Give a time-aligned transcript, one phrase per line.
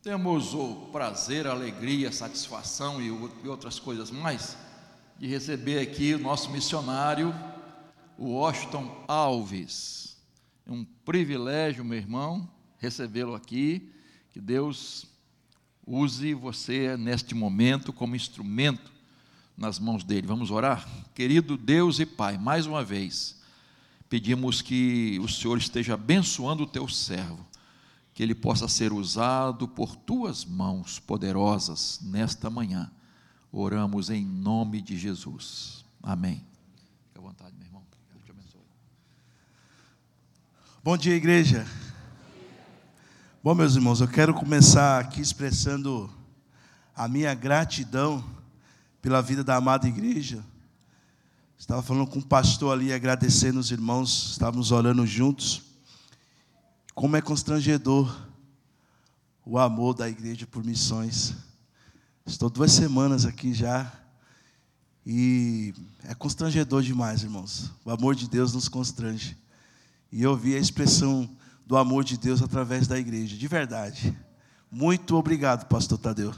[0.00, 3.10] Temos o prazer, a alegria, a satisfação e
[3.48, 4.56] outras coisas mais
[5.18, 7.34] de receber aqui o nosso missionário,
[8.16, 10.16] o Washington Alves.
[10.64, 12.48] É um privilégio, meu irmão,
[12.78, 13.92] recebê-lo aqui.
[14.30, 15.04] Que Deus
[15.84, 18.92] use você neste momento como instrumento
[19.56, 20.28] nas mãos dele.
[20.28, 20.88] Vamos orar?
[21.12, 23.40] Querido Deus e Pai, mais uma vez,
[24.08, 27.48] pedimos que o Senhor esteja abençoando o teu servo
[28.18, 32.90] que ele possa ser usado por tuas mãos poderosas nesta manhã.
[33.52, 35.84] Oramos em nome de Jesus.
[36.02, 36.44] Amém.
[37.06, 37.80] Fique à vontade, meu irmão.
[38.10, 38.60] Deus te abençoe.
[40.82, 41.64] Bom dia, igreja.
[43.40, 46.10] Bom, meus irmãos, eu quero começar aqui expressando
[46.96, 48.28] a minha gratidão
[49.00, 50.44] pela vida da amada igreja.
[51.56, 55.67] Estava falando com o pastor ali, agradecendo os irmãos, estávamos orando juntos.
[56.98, 58.12] Como é constrangedor
[59.46, 61.32] o amor da igreja por missões.
[62.26, 63.88] Estou duas semanas aqui já
[65.06, 67.70] e é constrangedor demais, irmãos.
[67.84, 69.36] O amor de Deus nos constrange.
[70.10, 71.30] E eu vi a expressão
[71.64, 74.18] do amor de Deus através da igreja, de verdade.
[74.68, 76.34] Muito obrigado, pastor Tadeu.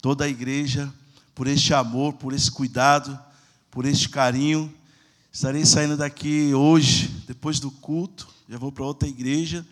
[0.00, 0.90] Toda a igreja,
[1.34, 3.18] por este amor, por esse cuidado,
[3.70, 4.74] por este carinho.
[5.30, 9.66] Estarei saindo daqui hoje, depois do culto, já vou para outra igreja,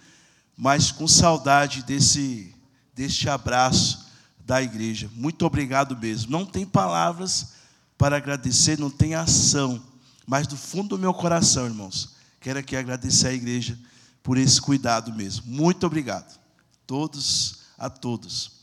[0.57, 2.55] mas com saudade desse,
[2.95, 4.07] deste abraço
[4.45, 5.11] da igreja.
[5.15, 6.31] Muito obrigado mesmo.
[6.31, 7.53] Não tem palavras
[7.97, 9.83] para agradecer, não tem ação,
[10.27, 13.79] mas do fundo do meu coração, irmãos, quero aqui agradecer à igreja
[14.23, 15.45] por esse cuidado mesmo.
[15.47, 16.39] Muito obrigado.
[16.87, 18.63] Todos a todos.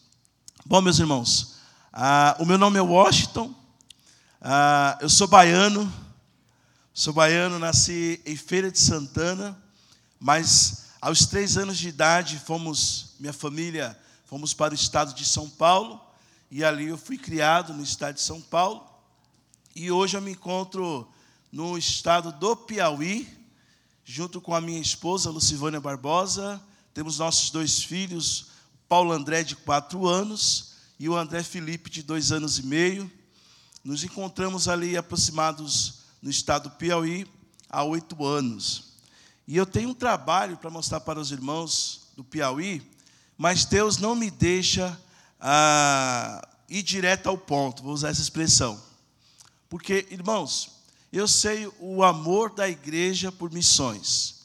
[0.66, 1.56] Bom, meus irmãos,
[1.92, 3.54] ah, o meu nome é Washington,
[4.42, 5.92] ah, eu sou baiano,
[6.94, 9.58] sou baiano, nasci em Feira de Santana,
[10.20, 15.50] mas aos três anos de idade, fomos, minha família, fomos para o estado de São
[15.50, 16.02] Paulo,
[16.52, 18.86] e ali eu fui criado no estado de São Paulo,
[19.76, 21.08] e hoje eu me encontro
[21.52, 23.28] no estado do Piauí,
[24.04, 26.62] junto com a minha esposa, Lucivânia Barbosa,
[26.94, 28.48] temos nossos dois filhos,
[28.90, 33.10] Paulo André, de quatro anos, e o André Felipe, de dois anos e meio.
[33.84, 37.26] Nos encontramos ali aproximados no estado do Piauí
[37.70, 38.89] há oito anos.
[39.50, 42.88] E eu tenho um trabalho para mostrar para os irmãos do Piauí,
[43.36, 44.96] mas Deus não me deixa
[45.42, 48.80] ah, ir direto ao ponto, vou usar essa expressão.
[49.68, 50.70] Porque, irmãos,
[51.12, 54.36] eu sei o amor da igreja por missões,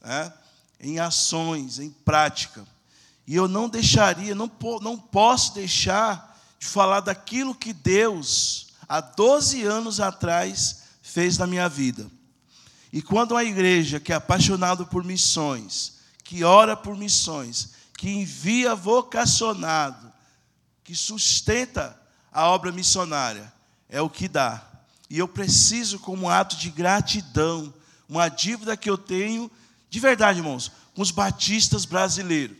[0.00, 0.32] né?
[0.80, 2.66] em ações, em prática.
[3.26, 4.50] E eu não deixaria, não,
[4.80, 11.68] não posso deixar de falar daquilo que Deus, há 12 anos atrás, fez na minha
[11.68, 12.10] vida.
[12.96, 18.74] E quando a igreja que é apaixonada por missões, que ora por missões, que envia
[18.74, 20.10] vocacionado,
[20.82, 21.94] que sustenta
[22.32, 23.52] a obra missionária,
[23.86, 24.66] é o que dá.
[25.10, 27.74] E eu preciso, como ato de gratidão,
[28.08, 29.50] uma dívida que eu tenho,
[29.90, 32.56] de verdade, irmãos, com os batistas brasileiros.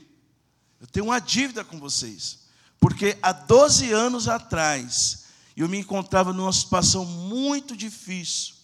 [0.79, 2.41] Eu tenho uma dívida com vocês.
[2.79, 5.25] Porque há 12 anos atrás,
[5.57, 8.55] eu me encontrava numa situação muito difícil.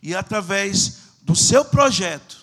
[0.00, 2.38] E através do seu projeto,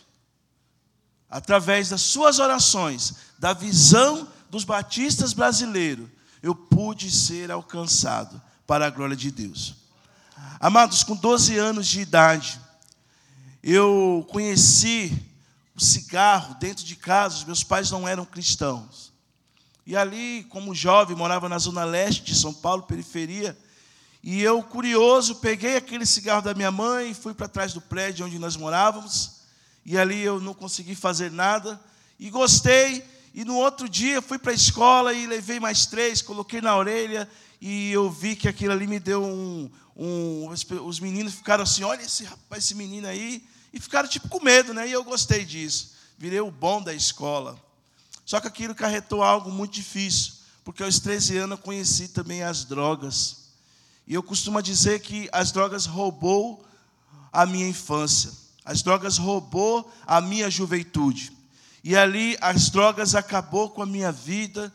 [1.27, 6.07] através das suas orações, da visão dos batistas brasileiros,
[6.43, 9.73] eu pude ser alcançado para a glória de Deus.
[10.59, 12.61] Amados, com 12 anos de idade,
[13.63, 15.11] eu conheci
[15.75, 19.11] o cigarro dentro de casa, os meus pais não eram cristãos.
[19.83, 23.57] E ali, como jovem, morava na zona leste de São Paulo, periferia,
[24.27, 28.39] e eu, curioso, peguei aquele cigarro da minha mãe, fui para trás do prédio onde
[28.39, 29.41] nós morávamos,
[29.85, 31.79] e ali eu não consegui fazer nada,
[32.19, 33.05] e gostei,
[33.35, 37.29] e no outro dia fui para a escola e levei mais três, coloquei na orelha,
[37.61, 39.69] e eu vi que aquilo ali me deu um.
[39.95, 40.49] um
[40.83, 44.73] os meninos ficaram assim: olha esse rapaz, esse menino aí, e ficaram tipo com medo,
[44.73, 44.87] né?
[44.87, 45.93] E eu gostei disso.
[46.17, 47.63] Virei o bom da escola.
[48.25, 50.33] Só que aquilo carretou algo muito difícil,
[50.63, 53.44] porque aos 13 anos eu conheci também as drogas.
[54.07, 56.65] E eu costumo dizer que as drogas roubou
[57.31, 58.31] a minha infância.
[58.63, 61.31] As drogas roubou a minha juventude.
[61.83, 64.73] E ali as drogas acabou com a minha vida,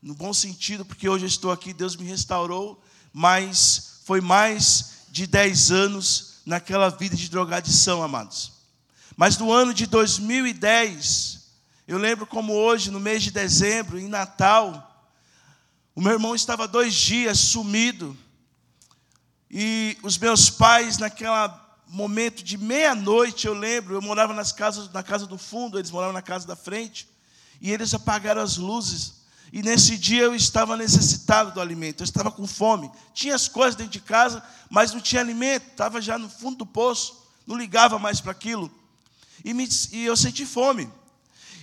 [0.00, 2.82] no bom sentido, porque hoje eu estou aqui, Deus me restaurou,
[3.12, 8.52] mas foi mais de 10 anos naquela vida de drogadição, amados.
[9.16, 11.48] Mas no ano de 2010,
[11.86, 15.06] eu lembro como hoje, no mês de dezembro, em Natal,
[15.94, 18.16] o meu irmão estava dois dias sumido.
[19.50, 21.30] E os meus pais, naquele
[21.88, 26.12] momento de meia-noite, eu lembro, eu morava nas casas, na casa do fundo, eles moravam
[26.12, 27.08] na casa da frente,
[27.60, 29.18] e eles apagaram as luzes.
[29.50, 32.90] E nesse dia eu estava necessitado do alimento, eu estava com fome.
[33.14, 36.66] Tinha as coisas dentro de casa, mas não tinha alimento, estava já no fundo do
[36.66, 38.70] poço, não ligava mais para aquilo.
[39.42, 40.90] E, me, e eu senti fome.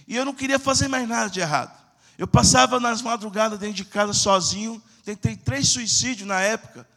[0.07, 1.75] E eu não queria fazer mais nada de errado.
[2.17, 6.87] Eu passava nas madrugadas dentro de casa sozinho, tentei três suicídios na época.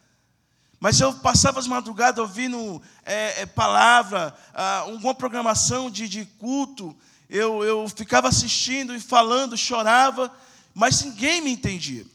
[0.79, 6.95] Mas eu passava as madrugadas ouvindo é, é, palavra, ah, uma programação de, de culto.
[7.29, 10.31] Eu, eu ficava assistindo e falando, chorava,
[10.73, 12.05] mas ninguém me entendia.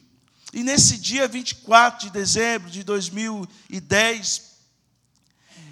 [0.51, 4.55] E nesse dia 24 de dezembro de 2010,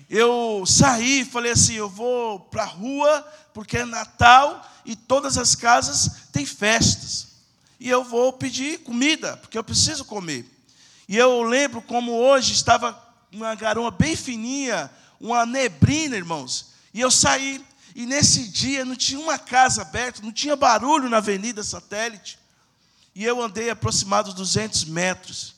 [0.10, 3.22] eu saí e falei assim: eu vou para a rua,
[3.54, 7.30] porque é Natal e todas as casas têm festas.
[7.80, 10.53] E eu vou pedir comida, porque eu preciso comer.
[11.14, 13.00] E eu lembro como hoje estava
[13.32, 14.90] uma garoa bem fininha,
[15.20, 16.70] uma neblina, irmãos.
[16.92, 17.64] E eu saí,
[17.94, 22.40] e nesse dia não tinha uma casa aberta, não tinha barulho na Avenida Satélite.
[23.14, 25.54] E eu andei aproximados 200 metros.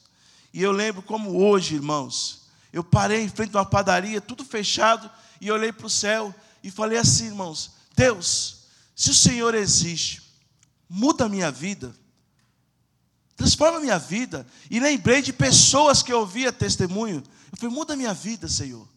[0.54, 5.10] E eu lembro como hoje, irmãos, eu parei em frente a uma padaria, tudo fechado,
[5.40, 8.58] e olhei para o céu e falei assim, irmãos: Deus,
[8.94, 10.22] se o Senhor existe,
[10.90, 11.96] muda a minha vida.
[13.36, 14.48] Transforma a minha vida.
[14.70, 17.22] E lembrei de pessoas que eu ouvia testemunho.
[17.52, 18.88] Eu falei, muda a minha vida, Senhor.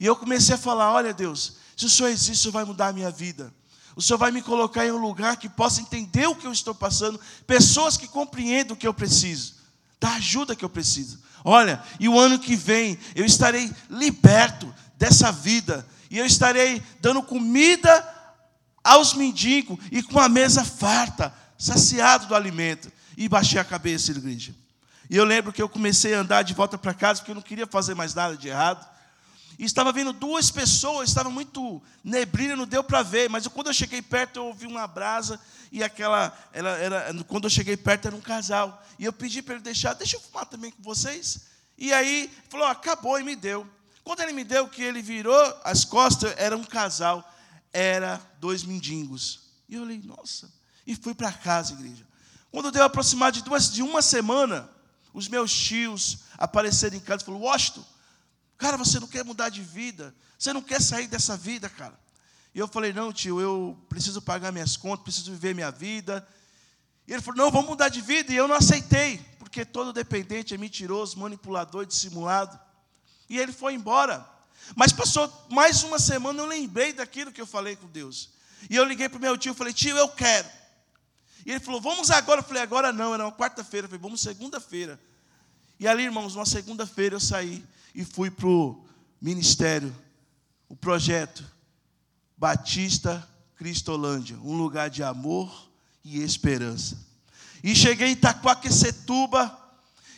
[0.00, 2.88] E eu comecei a falar: olha, Deus, se o Senhor existe, o Senhor vai mudar
[2.88, 3.52] a minha vida.
[3.94, 6.74] O Senhor vai me colocar em um lugar que possa entender o que eu estou
[6.74, 7.20] passando.
[7.46, 9.54] Pessoas que compreendam o que eu preciso.
[10.00, 11.18] Da ajuda que eu preciso.
[11.44, 15.86] Olha, e o ano que vem eu estarei liberto dessa vida.
[16.10, 18.14] E eu estarei dando comida
[18.84, 24.54] aos mendigos e com a mesa farta, saciado do alimento e baixei a cabeça, igreja.
[25.10, 27.42] E eu lembro que eu comecei a andar de volta para casa porque eu não
[27.42, 28.88] queria fazer mais nada de errado.
[29.58, 33.72] E estava vindo duas pessoas, estava muito neblina, não deu para ver, mas quando eu
[33.72, 35.40] cheguei perto eu ouvi uma brasa
[35.72, 38.86] e aquela, ela, era, quando eu cheguei perto era um casal.
[38.96, 41.40] E eu pedi para ele deixar, deixa eu fumar também com vocês.
[41.76, 43.66] E aí falou, acabou e me deu.
[44.04, 47.28] Quando ele me deu, que ele virou as costas, era um casal,
[47.72, 49.40] era dois mendigos.
[49.68, 50.48] E eu falei, nossa.
[50.86, 52.07] E fui para casa, igreja.
[52.50, 54.70] Quando deu aproximar de, duas, de uma semana,
[55.12, 57.84] os meus tios apareceram em casa e falaram: Washington,
[58.56, 61.98] cara, você não quer mudar de vida, você não quer sair dessa vida, cara.
[62.54, 66.26] E eu falei: não, tio, eu preciso pagar minhas contas, preciso viver minha vida.
[67.06, 68.32] E ele falou: não, vamos mudar de vida.
[68.32, 72.58] E eu não aceitei, porque todo dependente é mentiroso, manipulador, dissimulado.
[73.28, 74.26] E ele foi embora.
[74.74, 78.30] Mas passou mais uma semana, eu lembrei daquilo que eu falei com Deus.
[78.68, 80.57] E eu liguei para o meu tio e falei: tio, eu quero.
[81.44, 82.40] E ele falou, vamos agora.
[82.40, 83.86] Eu falei, agora não, era uma quarta-feira.
[83.86, 85.00] Eu falei, vamos segunda-feira.
[85.80, 87.64] E ali, irmãos, uma segunda-feira eu saí
[87.94, 88.84] e fui para o
[89.20, 89.94] ministério,
[90.68, 91.44] o projeto
[92.36, 93.26] Batista
[93.56, 95.68] Cristolândia, um lugar de amor
[96.04, 96.98] e esperança.
[97.62, 99.56] E cheguei em Itaquaquecetuba,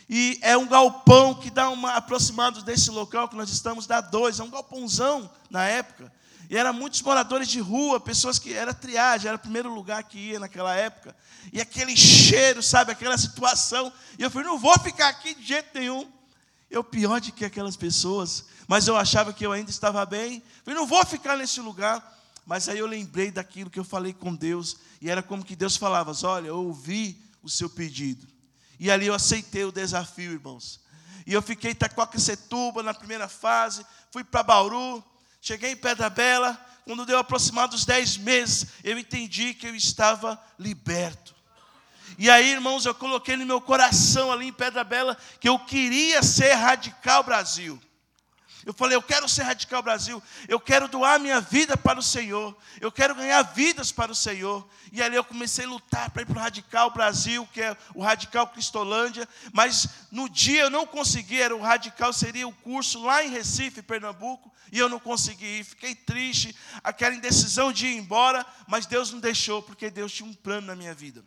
[0.07, 4.39] e é um galpão que dá uma aproximado desse local que nós estamos, dá dois,
[4.39, 6.11] é um galpãozão na época.
[6.51, 10.19] E eram muitos moradores de rua, pessoas que era triagem, era o primeiro lugar que
[10.19, 11.15] ia naquela época.
[11.53, 13.89] E aquele cheiro, sabe, aquela situação.
[14.19, 16.11] E eu falei, não vou ficar aqui de jeito nenhum.
[16.69, 20.39] Eu pior do que aquelas pessoas, mas eu achava que eu ainda estava bem.
[20.39, 22.19] Eu falei, não vou ficar nesse lugar.
[22.45, 25.77] Mas aí eu lembrei daquilo que eu falei com Deus, e era como que Deus
[25.77, 28.27] falava: olha, eu ouvi o seu pedido.
[28.77, 30.81] E ali eu aceitei o desafio, irmãos.
[31.25, 35.01] E eu fiquei em Itacoaquecetuba na primeira fase, fui para Bauru,
[35.41, 36.53] Cheguei em Pedra Bela,
[36.85, 41.35] quando deu aproximados 10 meses, eu entendi que eu estava liberto.
[42.17, 46.21] E aí, irmãos, eu coloquei no meu coração ali em Pedra Bela que eu queria
[46.21, 47.81] ser radical Brasil.
[48.65, 52.55] Eu falei, eu quero ser radical Brasil, eu quero doar minha vida para o Senhor,
[52.79, 54.67] eu quero ganhar vidas para o Senhor.
[54.91, 58.03] E ali eu comecei a lutar para ir para o Radical Brasil, que é o
[58.03, 63.23] Radical Cristolândia, mas no dia eu não consegui, era o Radical seria o curso lá
[63.23, 68.45] em Recife, Pernambuco, e eu não consegui ir, fiquei triste, aquela indecisão de ir embora,
[68.67, 71.23] mas Deus não deixou, porque Deus tinha um plano na minha vida.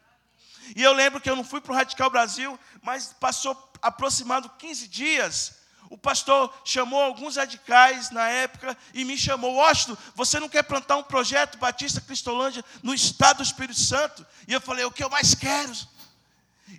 [0.75, 4.89] E eu lembro que eu não fui para o Radical Brasil, mas passou aproximado 15
[4.89, 10.63] dias, o pastor chamou alguns radicais na época e me chamou, Washington, você não quer
[10.63, 14.27] plantar um projeto Batista Cristolândia no estado do Espírito Santo?
[14.49, 15.73] E eu falei, o que eu mais quero?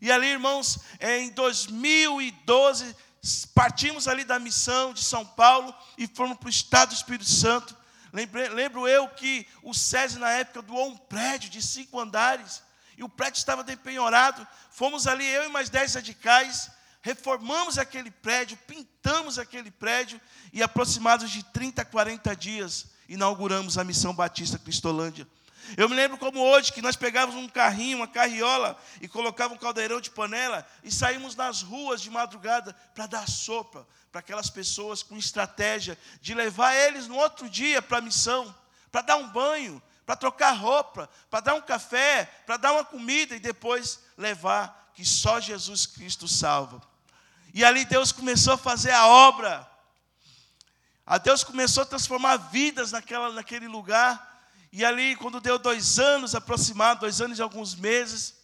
[0.02, 2.96] E ali, irmãos, em 2012,
[3.54, 7.76] partimos ali da missão de São Paulo e fomos para o estado do Espírito Santo.
[8.12, 12.64] Lembro, eu que o César, na época, doou um prédio de cinco andares,
[12.98, 14.48] e o prédio estava depenhorado.
[14.72, 16.72] Fomos ali, eu e mais dez radicais,
[17.06, 20.20] reformamos aquele prédio, pintamos aquele prédio
[20.52, 25.28] e aproximados de 30, 40 dias inauguramos a missão Batista Cristolândia.
[25.78, 29.62] Eu me lembro como hoje, que nós pegávamos um carrinho, uma carriola, e colocávamos um
[29.62, 35.04] caldeirão de panela, e saímos nas ruas de madrugada para dar sopa para aquelas pessoas
[35.04, 38.54] com estratégia de levar eles no outro dia para a missão,
[38.92, 43.36] para dar um banho, para trocar roupa, para dar um café, para dar uma comida
[43.36, 46.95] e depois levar, que só Jesus Cristo salva.
[47.56, 49.66] E ali Deus começou a fazer a obra.
[51.06, 54.46] A Deus começou a transformar vidas naquela, naquele lugar.
[54.74, 58.36] E ali, quando deu dois anos aproximados, dois anos e alguns meses,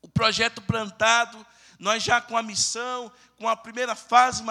[0.00, 1.46] o projeto plantado,
[1.78, 4.42] nós já com a missão, com a primeira fase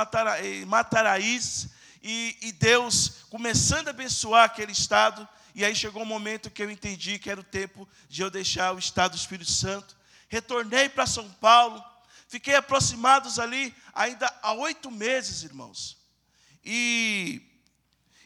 [0.44, 1.70] em Mataraís,
[2.04, 6.62] e, e Deus começando a abençoar aquele estado, e aí chegou o um momento que
[6.62, 9.98] eu entendi que era o tempo de eu deixar o estado do Espírito Santo.
[10.28, 11.84] Retornei para São Paulo,
[12.30, 15.98] fiquei aproximados ali ainda há oito meses, irmãos.
[16.64, 17.42] E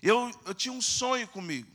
[0.01, 1.72] eu, eu tinha um sonho comigo.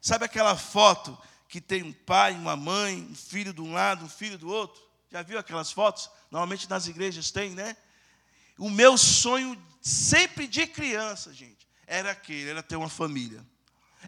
[0.00, 1.16] Sabe aquela foto
[1.48, 4.82] que tem um pai, uma mãe, um filho de um lado, um filho do outro?
[5.10, 6.10] Já viu aquelas fotos?
[6.30, 7.76] Normalmente nas igrejas tem, né?
[8.58, 13.46] O meu sonho sempre de criança, gente, era aquele, era ter uma família.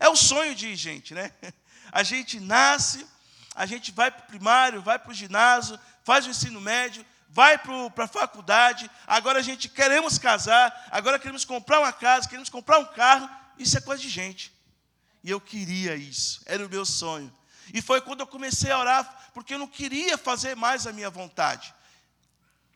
[0.00, 1.32] É o sonho de gente, né?
[1.92, 3.06] A gente nasce,
[3.54, 7.56] a gente vai para o primário, vai para o ginásio, faz o ensino médio, vai
[7.56, 12.78] para a faculdade, agora a gente queremos casar, agora queremos comprar uma casa, queremos comprar
[12.78, 14.52] um carro, isso é coisa de gente.
[15.24, 17.34] E eu queria isso, era o meu sonho.
[17.72, 21.08] E foi quando eu comecei a orar, porque eu não queria fazer mais a minha
[21.08, 21.72] vontade.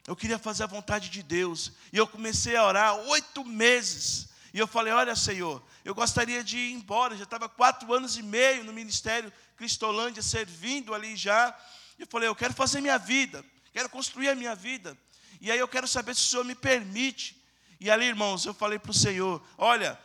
[0.07, 1.73] Eu queria fazer a vontade de Deus.
[1.93, 4.29] E eu comecei a orar oito meses.
[4.55, 7.17] E eu falei: Olha, Senhor, eu gostaria de ir embora.
[7.17, 11.55] Já estava quatro anos e meio no ministério Cristolândia, servindo ali já.
[11.99, 13.45] E eu falei: Eu quero fazer minha vida,
[13.77, 14.97] quero construir a minha vida.
[15.39, 17.37] E aí eu quero saber se o Senhor me permite.
[17.79, 20.01] E ali, irmãos, eu falei para o Senhor: Olha,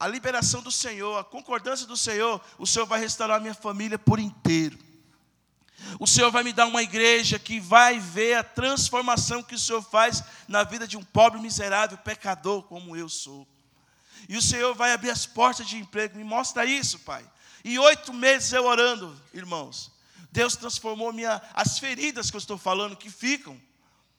[0.00, 3.98] a liberação do Senhor, a concordância do Senhor, o Senhor vai restaurar a minha família
[3.98, 4.78] por inteiro.
[6.00, 9.82] O Senhor vai me dar uma igreja que vai ver a transformação que o Senhor
[9.82, 13.46] faz na vida de um pobre, miserável, pecador como eu sou.
[14.30, 16.16] E o Senhor vai abrir as portas de emprego.
[16.16, 17.22] Me mostra isso, Pai.
[17.62, 19.93] E oito meses eu orando, irmãos.
[20.34, 23.56] Deus transformou minha, as feridas que eu estou falando, que ficam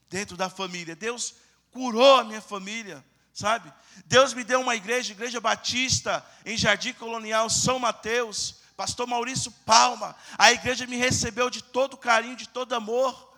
[0.09, 0.95] dentro da família.
[0.95, 1.35] Deus
[1.71, 3.03] curou a minha família
[3.33, 3.71] sabe?
[4.05, 10.15] Deus me deu uma igreja, Igreja Batista, em Jardim Colonial, São Mateus, pastor Maurício Palma.
[10.37, 13.37] A igreja me recebeu de todo carinho, de todo amor.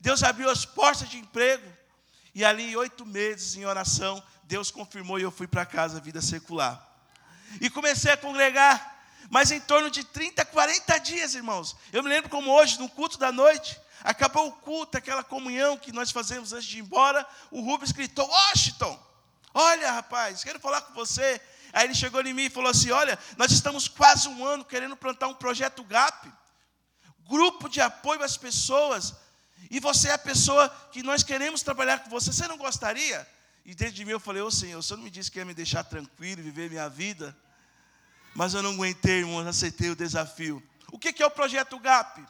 [0.00, 1.66] Deus abriu as portas de emprego.
[2.34, 6.86] E ali, oito meses em oração, Deus confirmou e eu fui para casa, vida secular.
[7.58, 8.91] E comecei a congregar,
[9.30, 11.76] mas em torno de 30, 40 dias, irmãos.
[11.92, 15.92] Eu me lembro como hoje, no culto da noite, acabou o culto, aquela comunhão que
[15.92, 18.98] nós fazemos antes de ir embora, o Rubens gritou: Washington!
[19.54, 21.40] Olha, rapaz, quero falar com você.
[21.72, 24.96] Aí ele chegou em mim e falou assim: Olha, nós estamos quase um ano querendo
[24.96, 26.32] plantar um projeto GAP
[27.32, 29.14] grupo de apoio às pessoas.
[29.70, 32.30] E você é a pessoa que nós queremos trabalhar com você.
[32.32, 33.26] Você não gostaria?
[33.64, 35.38] E dentro de mim eu falei: Ô oh, Senhor, o Senhor não me disse que
[35.38, 37.36] ia me deixar tranquilo e viver minha vida.
[38.34, 40.62] Mas eu não aguentei, irmão, aceitei o desafio.
[40.90, 42.24] O que é o projeto GAP?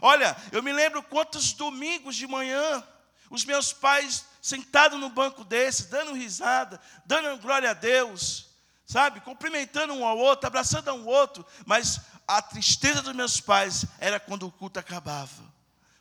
[0.00, 2.82] Olha, eu me lembro quantos domingos de manhã
[3.30, 8.46] os meus pais sentados no banco desse, dando risada, dando glória a Deus,
[8.86, 9.20] sabe?
[9.20, 14.46] Cumprimentando um ao outro, abraçando um outro, mas a tristeza dos meus pais era quando
[14.46, 15.42] o culto acabava,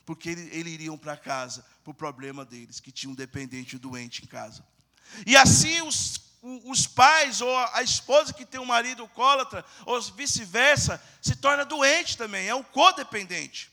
[0.05, 4.63] porque eles, iriam para casa por problema deles, que tinha um dependente doente em casa.
[5.25, 11.01] E assim os, os pais ou a esposa que tem um marido alcoólatra, ou vice-versa,
[11.21, 13.71] se torna doente também, é um codependente.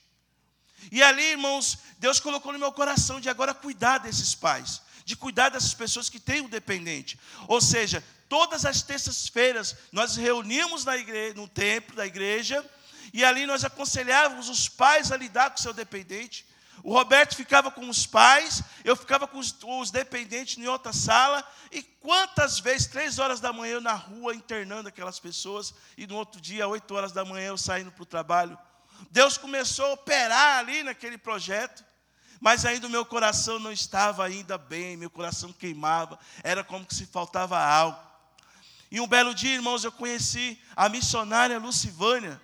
[0.93, 5.49] E ali, irmãos, Deus colocou no meu coração de agora cuidar desses pais, de cuidar
[5.49, 7.19] dessas pessoas que têm um dependente.
[7.49, 12.65] Ou seja, todas as terças-feiras nós reunimos na igreja, no templo da igreja,
[13.13, 16.47] e ali nós aconselhávamos os pais a lidar com o seu dependente.
[16.83, 21.47] O Roberto ficava com os pais, eu ficava com os, os, dependentes em outra sala,
[21.71, 26.17] e quantas vezes, três horas da manhã, eu na rua internando aquelas pessoas, e no
[26.17, 28.59] outro dia, oito horas da manhã, eu saindo para o trabalho.
[29.11, 31.85] Deus começou a operar ali naquele projeto,
[32.41, 37.07] mas ainda o meu coração não estava ainda bem, meu coração queimava, era como se
[37.07, 38.11] faltava algo.
[38.91, 42.41] E um belo dia, irmãos, eu conheci a missionária Lucivânia.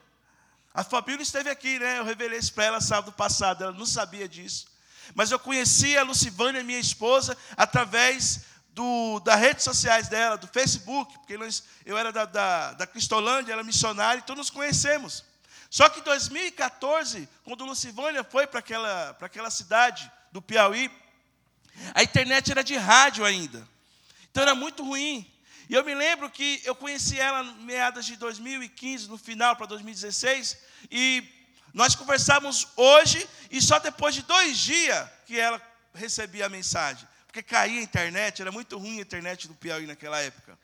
[0.77, 2.01] A Fabíola esteve aqui, né?
[2.01, 4.67] Eu revelei isso para ela sábado passado, ela não sabia disso.
[5.15, 8.43] Mas eu conheci a Lucivânia, minha esposa, através
[8.73, 13.55] do, das redes sociais dela, do Facebook, porque nós, eu era da, da, da Cristolândia,
[13.55, 15.25] ela missionária, então nos conhecemos.
[15.71, 20.91] Só que em 2014, quando Lucivânia foi para aquela, para aquela cidade do Piauí,
[21.95, 23.67] a internet era de rádio ainda.
[24.31, 25.27] Então era muito ruim.
[25.69, 30.57] E eu me lembro que eu conheci ela meadas de 2015, no final para 2016,
[30.91, 31.25] e
[31.75, 35.61] nós conversávamos hoje e só depois de dois dias que ela
[35.93, 37.07] recebia a mensagem.
[37.27, 40.57] Porque caía a internet, era muito ruim a internet do Piauí naquela época.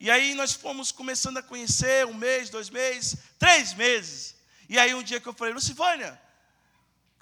[0.00, 4.34] E aí nós fomos começando a conhecer um mês, dois meses, três meses.
[4.68, 6.20] E aí um dia que eu falei, Lucivânia,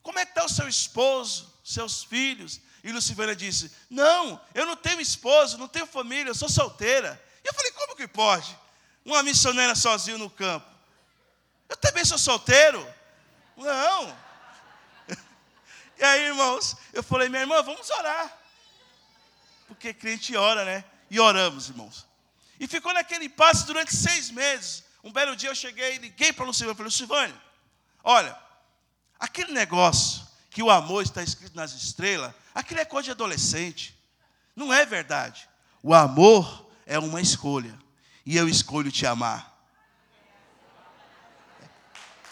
[0.03, 2.61] como é que está o seu esposo, seus filhos?
[2.83, 7.21] E Lucivânia disse, não, eu não tenho esposo, não tenho família, eu sou solteira.
[7.45, 8.57] E eu falei, como que pode?
[9.05, 10.67] Uma missionária sozinha no campo.
[11.69, 12.87] Eu também sou solteiro.
[13.57, 14.17] Não.
[15.99, 18.35] E aí, irmãos, eu falei, minha irmã, vamos orar.
[19.69, 20.83] Porque crente ora, né?
[21.11, 22.07] E oramos, irmãos.
[22.59, 24.83] E ficou naquele passo durante seis meses.
[25.05, 27.43] Um belo dia eu cheguei, liguei para o Lucivânia, falei, Lucivânia,
[28.03, 28.37] olha,
[29.19, 30.20] aquele negócio
[30.51, 33.97] que o amor está escrito nas estrelas, aquilo é coisa de adolescente.
[34.55, 35.49] Não é verdade.
[35.83, 37.79] O amor é uma escolha.
[38.27, 39.51] E eu escolho te amar.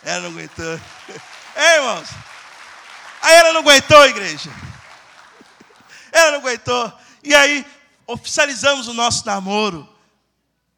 [0.03, 0.65] Ela não aguentou.
[1.57, 2.09] Ei, irmãos.
[3.23, 4.51] Aí ela não aguentou, igreja.
[6.13, 6.93] Ela não aguentou.
[7.23, 7.65] E aí,
[8.07, 9.89] oficializamos o nosso namoro.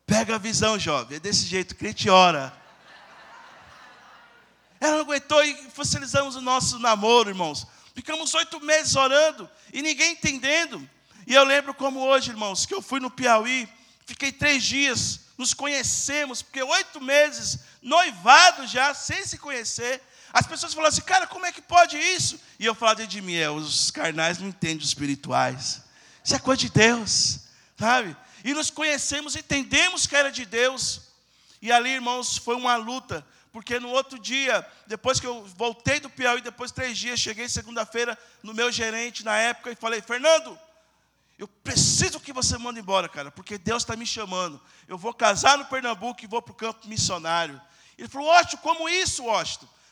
[0.07, 1.17] Pega a visão, jovem.
[1.17, 2.60] É desse jeito, crente ora.
[4.81, 7.67] Ela não aguentou e oficializamos o nosso namoro, irmãos.
[7.95, 10.89] Ficamos oito meses orando e ninguém entendendo.
[11.27, 13.69] E eu lembro como hoje, irmãos, que eu fui no Piauí,
[14.07, 20.03] fiquei três dias, nos conhecemos, porque oito meses, noivado já, sem se conhecer.
[20.33, 22.41] As pessoas falavam assim, cara, como é que pode isso?
[22.59, 25.83] E eu falava de mim, é, os carnais não entendem os espirituais.
[26.25, 27.41] Isso é coisa de Deus,
[27.79, 28.17] sabe?
[28.45, 31.03] E nos conhecemos, entendemos que era de Deus.
[31.61, 36.09] E ali, irmãos, foi uma luta, porque no outro dia, depois que eu voltei do
[36.09, 40.59] Piauí, depois de três dias, cheguei segunda-feira no meu gerente na época e falei, Fernando,
[41.37, 44.61] eu preciso que você mande embora, cara, porque Deus está me chamando.
[44.87, 47.61] Eu vou casar no Pernambuco e vou para o campo missionário.
[47.97, 49.25] Ele falou, Washington, como isso?
[49.25, 49.45] Eu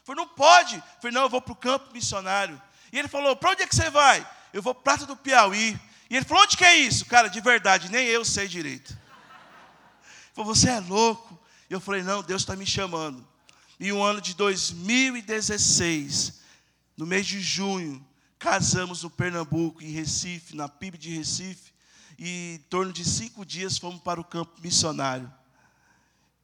[0.04, 0.76] falei, não pode.
[0.76, 2.60] Eu falei, não, eu vou para o campo missionário.
[2.92, 4.28] E ele falou, para onde é que você vai?
[4.52, 5.78] Eu vou para do Piauí.
[6.08, 7.06] E ele falou, onde que é isso?
[7.06, 8.92] Cara, de verdade, nem eu sei direito.
[8.92, 11.38] Ele falou, você é louco.
[11.68, 13.26] E eu falei, não, Deus está me chamando.
[13.80, 16.40] E o ano de 2016,
[16.96, 18.04] no mês de junho,
[18.38, 21.72] casamos no Pernambuco, em Recife, na PIB de Recife.
[22.18, 25.32] E em torno de cinco dias fomos para o campo missionário.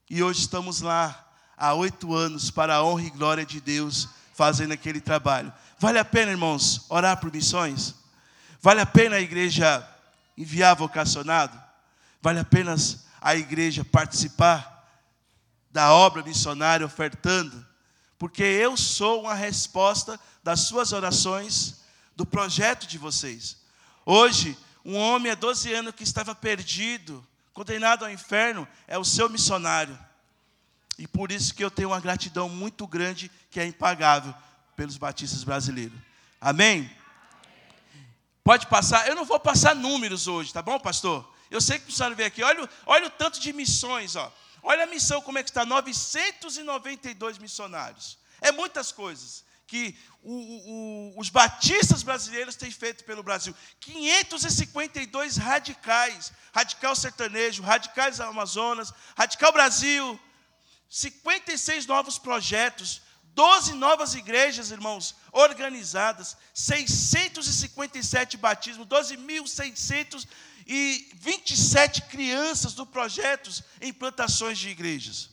[0.09, 4.73] E hoje estamos lá há oito anos, para a honra e glória de Deus, fazendo
[4.73, 5.53] aquele trabalho.
[5.79, 7.97] Vale a pena, irmãos, orar por missões?
[8.61, 9.87] Vale a pena a igreja
[10.39, 11.61] enviar vocacionado?
[12.23, 12.77] Vale a pena
[13.21, 14.74] a igreja participar?
[15.75, 17.67] Da obra missionária ofertando,
[18.17, 21.83] porque eu sou uma resposta das suas orações,
[22.15, 23.57] do projeto de vocês.
[24.07, 29.29] Hoje, um homem há 12 anos que estava perdido, condenado ao inferno, é o seu
[29.29, 29.99] missionário.
[30.97, 34.33] E por isso que eu tenho uma gratidão muito grande, que é impagável,
[34.77, 35.99] pelos batistas brasileiros.
[36.41, 36.89] Amém?
[38.45, 41.29] Pode passar, eu não vou passar números hoje, tá bom, pastor?
[41.51, 44.33] Eu sei que o veio aqui, olha, olha o tanto de missões, ó.
[44.65, 48.19] Olha a missão como é que está, 992 missionários.
[48.41, 53.55] É muitas coisas que o, o, os batistas brasileiros têm feito pelo Brasil.
[53.81, 60.19] 552 radicais, radical sertanejo, radicais Amazonas, radical Brasil,
[60.89, 63.03] 56 novos projetos,
[63.35, 70.27] 12 novas igrejas, irmãos, organizadas, 657 batismos, 12.600
[70.67, 75.31] e 27 crianças do projetos em plantações de igrejas.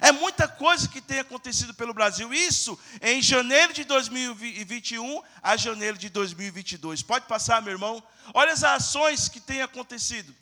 [0.00, 2.32] É muita coisa que tem acontecido pelo Brasil.
[2.32, 7.02] Isso em janeiro de 2021 a janeiro de 2022.
[7.02, 8.02] Pode passar, meu irmão?
[8.32, 10.34] Olha as ações que têm acontecido.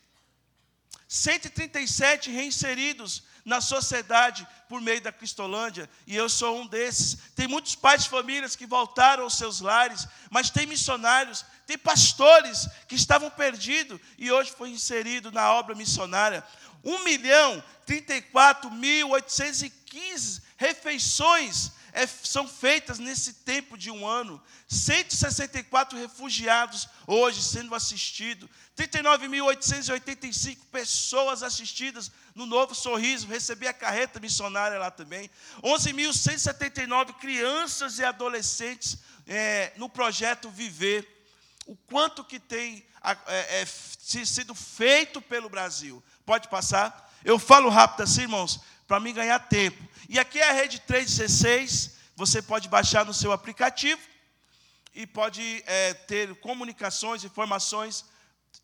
[1.09, 7.17] 137 reinseridos na sociedade por meio da Cristolândia, e eu sou um desses.
[7.35, 12.69] Tem muitos pais de famílias que voltaram aos seus lares, mas tem missionários, tem pastores
[12.87, 16.45] que estavam perdidos e hoje foi inserido na obra missionária.
[16.85, 24.41] 1 milhão 34 mil 815 refeições é, são feitas nesse tempo de um ano.
[24.69, 28.49] 164 refugiados hoje sendo assistidos.
[28.79, 33.27] 39.885 pessoas assistidas no Novo Sorriso.
[33.27, 35.29] Recebi a carreta missionária lá também.
[35.65, 41.07] 11.179 crianças e adolescentes é, no projeto Viver.
[41.67, 42.87] O quanto que tem
[43.27, 46.03] é, é, sido feito pelo Brasil.
[46.25, 47.13] Pode passar?
[47.25, 49.83] Eu falo rápido assim, irmãos, para mim ganhar tempo.
[50.09, 54.01] E aqui é a rede 316, você pode baixar no seu aplicativo
[54.95, 58.05] e pode é, ter comunicações, informações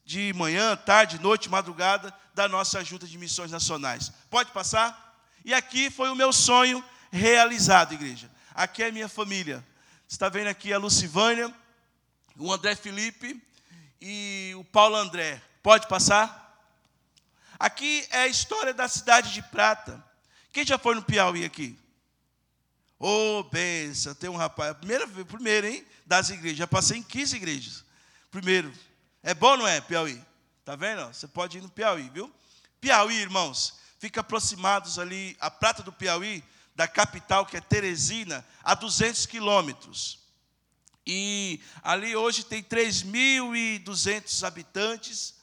[0.05, 4.13] de manhã, tarde, noite, madrugada da nossa ajuda de missões nacionais.
[4.29, 5.19] Pode passar?
[5.45, 8.31] E aqui foi o meu sonho realizado, igreja.
[8.55, 9.65] Aqui é a minha família.
[10.07, 11.53] Você está vendo aqui a Lucivânia,
[12.37, 13.43] o André Felipe
[14.01, 15.41] e o Paulo André.
[15.63, 16.43] Pode passar?
[17.59, 20.05] Aqui é a história da cidade de Prata.
[20.53, 21.79] Quem já foi no Piauí aqui?
[22.99, 27.37] Ô, oh, benção, tem um rapaz, primeira, primeiro, hein, das igrejas, já passei em 15
[27.37, 27.85] igrejas.
[28.31, 28.73] Primeiro,
[29.25, 30.23] é bom, não é, Piauí?
[30.67, 31.07] Tá vendo?
[31.07, 32.31] Você pode ir no Piauí, viu?
[32.79, 36.45] Piauí, irmãos, fica aproximados ali, a prata do Piauí,
[36.77, 40.19] da capital, que é Teresina, a 200 quilômetros.
[41.07, 45.37] E ali hoje tem 3.200 habitantes.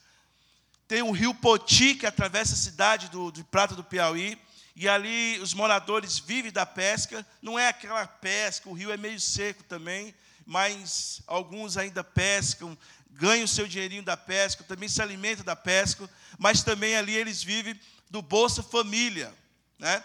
[0.88, 4.40] Tem o rio Poti, que atravessa a cidade do, de Prata do Piauí.
[4.76, 7.26] E ali os moradores vivem da pesca.
[7.42, 10.14] Não é aquela pesca, o rio é meio seco também,
[10.46, 12.78] mas alguns ainda pescam,
[13.12, 17.44] ganham o seu dinheirinho da pesca, também se alimentam da pesca, mas também ali eles
[17.44, 19.34] vivem do Bolsa Família.
[19.78, 20.04] Né?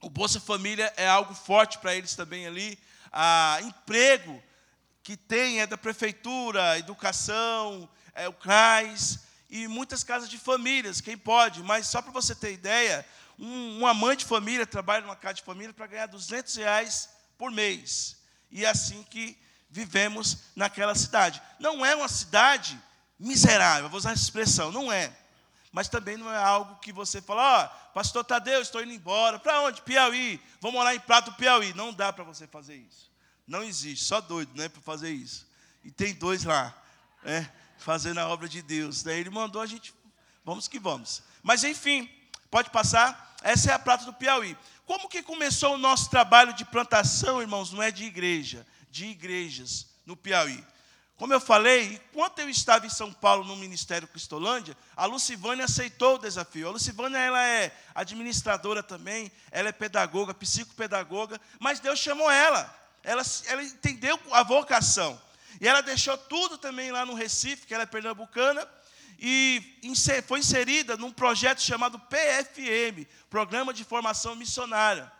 [0.00, 2.78] O Bolsa Família é algo forte para eles também ali.
[3.12, 4.42] A emprego
[5.02, 11.16] que tem é da prefeitura, educação, é o CRAS e muitas casas de famílias, quem
[11.16, 11.62] pode.
[11.62, 13.06] Mas só para você ter ideia,
[13.38, 17.50] um, uma mãe de família trabalha numa casa de família para ganhar 200 reais por
[17.50, 18.16] mês.
[18.50, 19.36] E é assim que
[19.74, 21.42] vivemos naquela cidade.
[21.58, 22.80] Não é uma cidade
[23.18, 25.12] miserável, vou usar essa expressão, não é.
[25.72, 29.40] Mas também não é algo que você fala, ó, oh, pastor Tadeu, estou indo embora.
[29.40, 29.82] Para onde?
[29.82, 30.40] Piauí.
[30.60, 31.74] Vou morar em Prato Piauí.
[31.74, 33.10] Não dá para você fazer isso.
[33.44, 35.44] Não existe, só doido, né, para fazer isso.
[35.82, 36.72] E tem dois lá,
[37.24, 39.02] né, fazendo a obra de Deus.
[39.02, 39.92] Daí ele mandou a gente,
[40.44, 41.24] vamos que vamos.
[41.42, 42.08] Mas enfim,
[42.54, 43.34] Pode passar?
[43.42, 44.56] Essa é a prata do Piauí.
[44.86, 47.72] Como que começou o nosso trabalho de plantação, irmãos?
[47.72, 50.64] Não é de igreja, de igrejas no Piauí.
[51.16, 56.14] Como eu falei, enquanto eu estava em São Paulo no Ministério Cristolândia, a Lucivânia aceitou
[56.14, 56.68] o desafio.
[56.68, 62.72] A Lucivânia ela é administradora também, ela é pedagoga, psicopedagoga, mas Deus chamou ela.
[63.02, 65.20] Ela, ela entendeu a vocação.
[65.60, 68.66] E ela deixou tudo também lá no Recife, que ela é pernambucana,
[69.18, 69.60] e
[70.26, 75.10] foi inserida num projeto chamado PFM, Programa de Formação Missionária.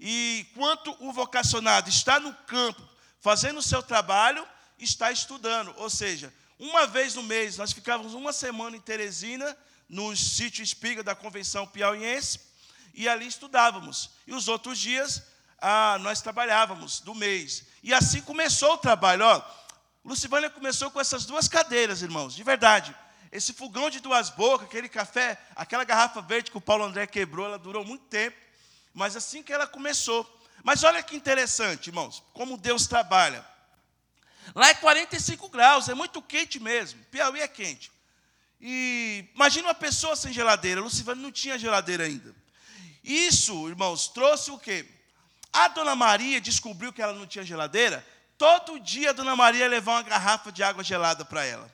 [0.00, 2.89] E quanto o vocacionado está no campo,
[3.20, 4.46] fazendo o seu trabalho,
[4.78, 5.74] está estudando.
[5.76, 9.56] Ou seja, uma vez no mês, nós ficávamos uma semana em Teresina,
[9.88, 12.40] no sítio Espiga da Convenção Piauiense,
[12.94, 14.10] e ali estudávamos.
[14.26, 15.22] E os outros dias,
[15.60, 17.64] ah, nós trabalhávamos do mês.
[17.82, 19.24] E assim começou o trabalho.
[19.24, 19.42] Ó,
[20.04, 22.94] Lucivânia começou com essas duas cadeiras, irmãos, de verdade.
[23.30, 27.46] Esse fogão de duas bocas, aquele café, aquela garrafa verde que o Paulo André quebrou,
[27.46, 28.36] ela durou muito tempo.
[28.92, 30.39] Mas assim que ela começou.
[30.62, 33.44] Mas olha que interessante, irmãos, como Deus trabalha.
[34.54, 37.02] Lá é 45 graus, é muito quente mesmo.
[37.10, 37.90] Piauí é quente.
[38.60, 40.80] E imagina uma pessoa sem geladeira.
[40.80, 42.34] Lucivano não tinha geladeira ainda.
[43.02, 44.86] Isso, irmãos, trouxe o quê?
[45.52, 48.06] A dona Maria descobriu que ela não tinha geladeira.
[48.36, 51.70] Todo dia a dona Maria levava uma garrafa de água gelada para ela.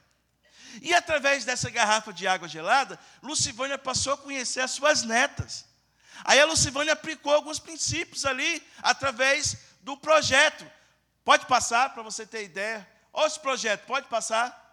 [0.83, 5.65] E através dessa garrafa de água gelada, Lucivânia passou a conhecer as suas netas.
[6.25, 10.65] Aí a Lucivânia aplicou alguns princípios ali, através do projeto.
[11.25, 12.87] Pode passar, para você ter ideia.
[13.13, 14.65] Olha esse projeto, pode passar.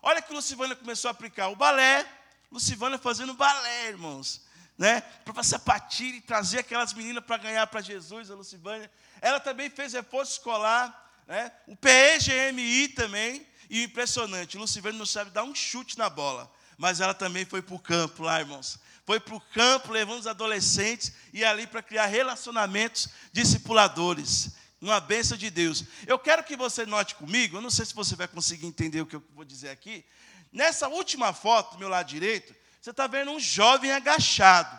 [0.00, 2.06] Olha que Lucivânia começou a aplicar o balé.
[2.50, 4.42] Lucivânia fazendo balé, irmãos.
[4.76, 5.00] Né?
[5.24, 8.90] Para sapatilha e trazer aquelas meninas para ganhar para Jesus, a Lucivânia.
[9.20, 11.10] Ela também fez reforço escolar.
[11.26, 11.52] Né?
[11.66, 13.46] O PEGMI também.
[13.72, 17.74] E impressionante, Luciverne não sabe dar um chute na bola, mas ela também foi para
[17.74, 18.78] o campo lá, irmãos.
[19.04, 24.50] Foi para o campo, levando os adolescentes e ali para criar relacionamentos discipuladores.
[24.80, 25.84] Uma bênção de Deus.
[26.06, 29.06] Eu quero que você note comigo, eu não sei se você vai conseguir entender o
[29.06, 30.04] que eu vou dizer aqui.
[30.52, 34.76] Nessa última foto, do meu lado direito, você está vendo um jovem agachado.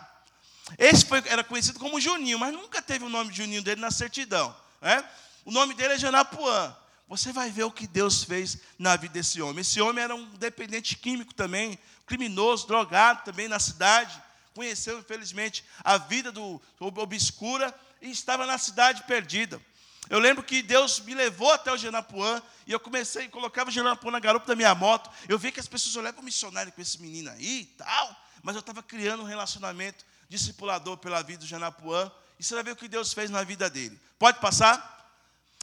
[0.78, 3.90] Esse foi, era conhecido como Juninho, mas nunca teve o nome de Juninho dele na
[3.90, 4.54] certidão.
[4.80, 5.02] Né?
[5.44, 6.74] O nome dele é Janapuã
[7.06, 9.60] você vai ver o que Deus fez na vida desse homem.
[9.60, 14.20] Esse homem era um dependente químico também, criminoso, drogado também na cidade.
[14.54, 19.60] Conheceu, infelizmente, a vida do obscura e estava na cidade perdida.
[20.08, 24.10] Eu lembro que Deus me levou até o Genapuã e eu comecei, colocava o Genapuã
[24.10, 25.10] na garupa da minha moto.
[25.28, 28.54] Eu vi que as pessoas olhavam o missionário com esse menino aí e tal, mas
[28.54, 32.10] eu estava criando um relacionamento discipulador pela vida do Genapuã.
[32.38, 33.98] E você vai ver o que Deus fez na vida dele.
[34.18, 34.93] Pode passar?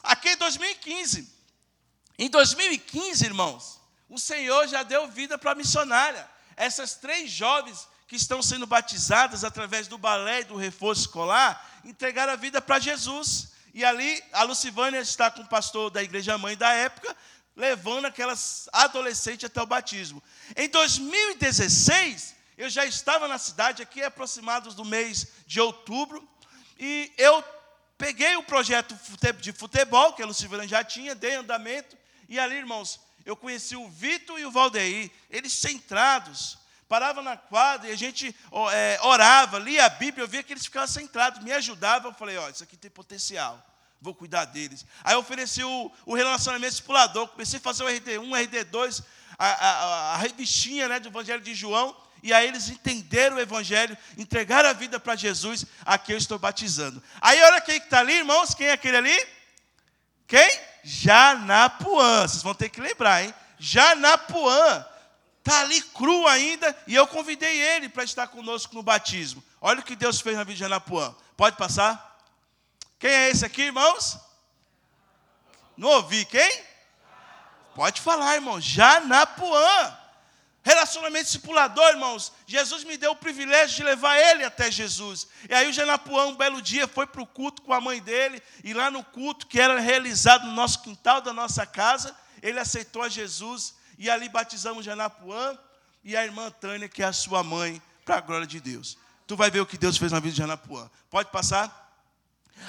[0.04, 1.28] Aqui em 2015.
[2.18, 6.30] Em 2015, irmãos, o Senhor já deu vida para a missionária.
[6.56, 12.34] Essas três jovens que estão sendo batizadas através do balé e do reforço escolar, entregaram
[12.34, 13.54] a vida para Jesus.
[13.74, 17.16] E ali, a Lucivânia está com o pastor da igreja mãe da época,
[17.56, 20.22] levando aquelas adolescentes até o batismo.
[20.58, 26.28] Em 2016, eu já estava na cidade, aqui aproximados do mês de outubro,
[26.78, 27.42] e eu
[28.02, 28.98] peguei o projeto
[29.40, 31.96] de futebol, que a Luciana já tinha, dei andamento,
[32.28, 36.58] e ali, irmãos, eu conheci o Vitor e o Valdeir, eles centrados,
[36.90, 38.36] parava na quadra e a gente
[38.74, 42.38] é, orava, lia a Bíblia, eu via que eles ficavam centrados, me ajudavam, eu falei,
[42.38, 43.64] ó, isso aqui tem potencial
[44.04, 44.84] vou cuidar deles.
[45.04, 49.04] Aí eu ofereci o, o relacionamento discipulador, comecei a fazer o RD1, RD2,
[49.38, 53.98] a, a, a revistinha né, do Evangelho de João, e aí eles entenderam o Evangelho,
[54.18, 57.02] entregaram a vida para Jesus, aqui eu estou batizando.
[57.20, 59.28] Aí olha quem está ali, irmãos, quem é aquele ali?
[60.28, 60.60] Quem?
[60.84, 63.34] Janapuã, vocês vão ter que lembrar, hein?
[63.58, 64.86] Janapuã,
[65.40, 69.44] está ali cru ainda, e eu convidei ele para estar conosco no batismo.
[69.60, 71.16] Olha o que Deus fez na vida de Janapuã.
[71.36, 72.20] Pode passar?
[73.00, 74.18] Quem é esse aqui, irmãos?
[75.76, 76.64] Não ouvi, quem?
[77.76, 78.62] Pode falar, irmão.
[78.62, 79.98] Janapuã.
[80.64, 82.32] Relacionamento discipulador, irmãos.
[82.46, 85.28] Jesus me deu o privilégio de levar ele até Jesus.
[85.50, 88.42] E aí o Janapuã, um belo dia, foi para o culto com a mãe dele.
[88.64, 93.02] E lá no culto, que era realizado no nosso quintal da nossa casa, ele aceitou
[93.02, 93.74] a Jesus.
[93.98, 95.58] E ali batizamos Janapuã
[96.04, 98.98] e a irmã Tânia, que é a sua mãe, para a glória de Deus.
[99.26, 100.90] Tu vai ver o que Deus fez na vida de Janapuã.
[101.10, 101.82] Pode passar?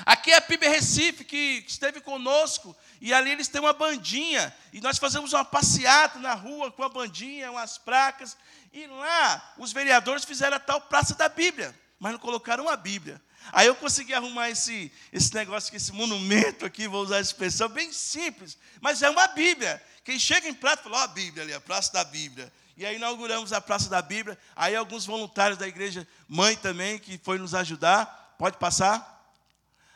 [0.07, 4.81] Aqui é a PIB Recife, que esteve conosco, e ali eles têm uma bandinha, e
[4.81, 8.37] nós fazemos uma passeata na rua com a bandinha, umas placas,
[8.73, 13.21] e lá os vereadores fizeram a tal Praça da Bíblia, mas não colocaram a Bíblia.
[13.51, 17.93] Aí eu consegui arrumar esse, esse negócio, esse monumento aqui, vou usar a expressão, bem
[17.93, 19.83] simples, mas é uma Bíblia.
[20.05, 22.53] Quem chega em prato fala, ó a Bíblia ali, a Praça da Bíblia.
[22.77, 27.19] E aí inauguramos a Praça da Bíblia, aí alguns voluntários da igreja mãe também, que
[27.19, 29.29] foi nos ajudar, pode passar?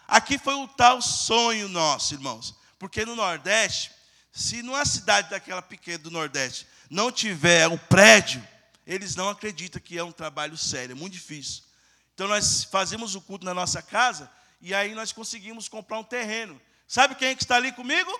[0.08, 2.65] Aqui foi o tal sonho nosso, irmãos.
[2.78, 3.90] Porque no Nordeste,
[4.32, 8.46] se numa cidade daquela pequena do Nordeste não tiver um prédio,
[8.86, 11.62] eles não acreditam que é um trabalho sério, é muito difícil.
[12.14, 16.60] Então nós fazemos o culto na nossa casa e aí nós conseguimos comprar um terreno.
[16.86, 18.10] Sabe quem é que está ali comigo?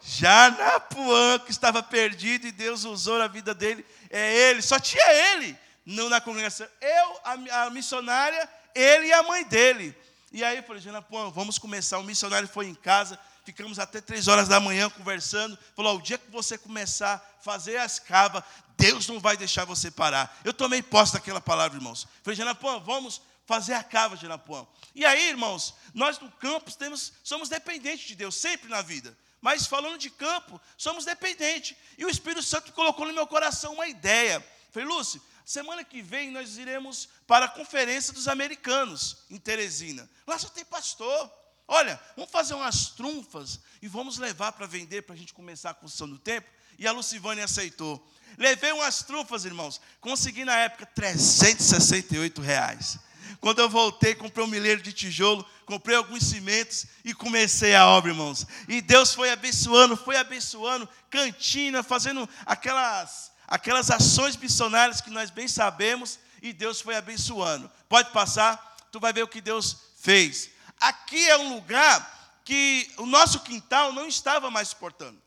[0.00, 3.84] Janapuã, que estava perdido e Deus usou a vida dele.
[4.08, 6.68] É ele, só tinha ele na congregação.
[6.80, 9.96] Eu, a missionária, ele e a mãe dele.
[10.30, 11.98] E aí eu falei, Jana, pô, vamos começar.
[11.98, 15.58] O missionário foi em casa, ficamos até três horas da manhã conversando.
[15.74, 18.42] Falou, o dia que você começar a fazer as cavas,
[18.76, 20.38] Deus não vai deixar você parar.
[20.44, 22.06] Eu tomei posse daquela palavra, irmãos.
[22.22, 24.66] Falei, Jana, pô, vamos fazer a cava, Janapuã.
[24.94, 29.16] E aí, irmãos, nós no campo temos, somos dependentes de Deus, sempre na vida.
[29.40, 31.76] Mas falando de campo, somos dependentes.
[31.96, 34.44] E o Espírito Santo colocou no meu coração uma ideia.
[34.70, 40.06] Falei, Lúcio, Semana que vem nós iremos para a conferência dos americanos em Teresina.
[40.26, 41.32] Lá só tem pastor.
[41.66, 45.74] Olha, vamos fazer umas trunfas e vamos levar para vender para a gente começar a
[45.74, 46.52] construção do templo.
[46.78, 48.06] E a Lucivânia aceitou.
[48.36, 49.80] Levei umas trunfas, irmãos.
[50.02, 52.98] Consegui na época 368 reais.
[53.40, 58.10] Quando eu voltei, comprei um milheiro de tijolo, comprei alguns cimentos e comecei a obra,
[58.10, 58.46] irmãos.
[58.68, 65.48] E Deus foi abençoando, foi abençoando, cantina, fazendo aquelas aquelas ações missionárias que nós bem
[65.48, 67.70] sabemos e Deus foi abençoando.
[67.88, 70.50] Pode passar, tu vai ver o que Deus fez.
[70.78, 75.20] Aqui é um lugar que o nosso quintal não estava mais suportando.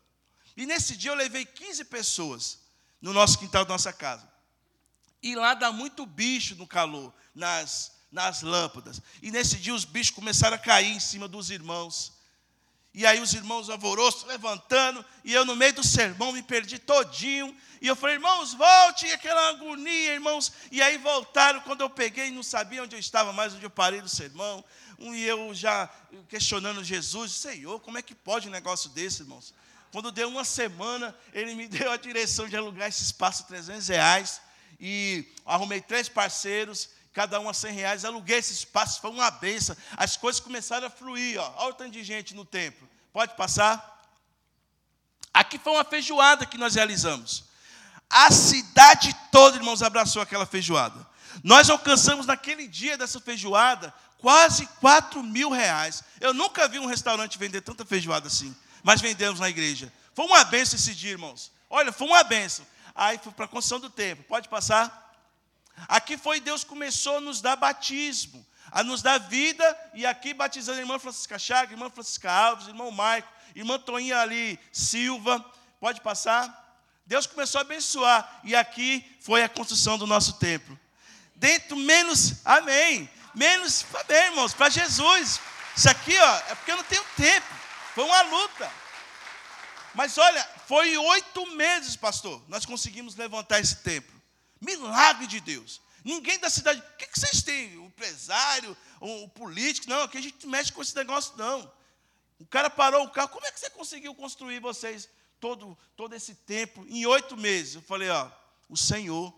[0.56, 2.60] E nesse dia eu levei 15 pessoas
[3.00, 4.30] no nosso quintal da nossa casa.
[5.22, 9.00] E lá dá muito bicho no calor, nas, nas lâmpadas.
[9.20, 12.12] E nesse dia os bichos começaram a cair em cima dos irmãos.
[12.94, 17.56] E aí os irmãos alvoroço levantando, e eu no meio do sermão me perdi todinho.
[17.80, 20.52] E eu falei, irmãos, volte, e aquela agonia, irmãos.
[20.70, 24.02] E aí voltaram, quando eu peguei, não sabia onde eu estava mais, onde eu parei
[24.02, 24.62] do sermão.
[24.98, 25.88] E eu já
[26.28, 29.54] questionando Jesus, Senhor, como é que pode um negócio desse, irmãos?
[29.90, 34.40] Quando deu uma semana, ele me deu a direção de alugar esse espaço 300 reais.
[34.78, 39.76] E arrumei três parceiros, cada um a 100 reais, aluguei esse espaço, foi uma benção.
[39.96, 41.54] As coisas começaram a fluir, ó.
[41.58, 42.88] olha o tanto de gente no templo.
[43.12, 44.00] Pode passar?
[45.32, 47.44] Aqui foi uma feijoada que nós realizamos.
[48.08, 51.06] A cidade toda, irmãos, abraçou aquela feijoada.
[51.42, 56.04] Nós alcançamos naquele dia dessa feijoada quase 4 mil reais.
[56.20, 59.92] Eu nunca vi um restaurante vender tanta feijoada assim, mas vendemos na igreja.
[60.14, 61.50] Foi uma benção esse dia, irmãos.
[61.68, 62.66] Olha, foi uma benção.
[62.94, 64.24] Aí foi para a construção do templo.
[64.24, 65.01] Pode passar?
[65.88, 70.78] Aqui foi Deus começou a nos dar batismo, a nos dar vida, e aqui batizando
[70.78, 75.44] a irmã Francisca Chaga, irmã Francisca Alves, irmão Maico, irmã Toinha ali Silva,
[75.80, 76.60] pode passar?
[77.04, 80.78] Deus começou a abençoar, e aqui foi a construção do nosso templo.
[81.34, 85.40] Dentro menos, amém, menos, amém, irmãos, para Jesus.
[85.76, 87.46] Isso aqui, ó, é porque eu não tenho tempo,
[87.94, 88.70] foi uma luta.
[89.94, 94.21] Mas olha, foi oito meses, pastor, nós conseguimos levantar esse templo.
[94.62, 95.80] Milagre de Deus.
[96.04, 96.80] Ninguém da cidade.
[96.80, 97.76] O que, vocês têm?
[97.78, 99.88] O empresário, o político?
[99.88, 101.70] Não, aqui a gente mexe com esse negócio, não.
[102.38, 103.28] O cara parou o carro.
[103.28, 105.08] Como é que você conseguiu construir vocês
[105.40, 107.74] todo, todo esse tempo em oito meses?
[107.74, 108.30] Eu falei, ó,
[108.68, 109.34] o Senhor.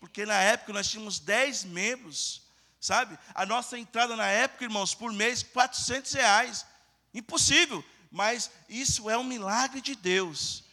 [0.00, 2.42] Porque na época nós tínhamos dez membros,
[2.80, 3.18] sabe?
[3.34, 6.64] A nossa entrada na época, irmãos, por mês, 400 reais.
[7.12, 7.84] Impossível.
[8.10, 10.64] Mas isso é um milagre de Deus.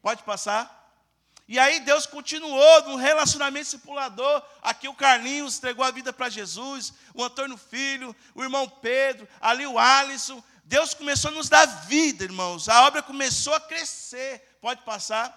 [0.00, 0.77] Pode passar?
[1.48, 4.42] E aí Deus continuou no relacionamento discipulador.
[4.60, 9.66] Aqui o Carlinhos entregou a vida para Jesus, o Antônio Filho, o irmão Pedro, ali
[9.66, 10.44] o Alisson.
[10.64, 12.68] Deus começou a nos dar vida, irmãos.
[12.68, 14.58] A obra começou a crescer.
[14.60, 15.34] Pode passar?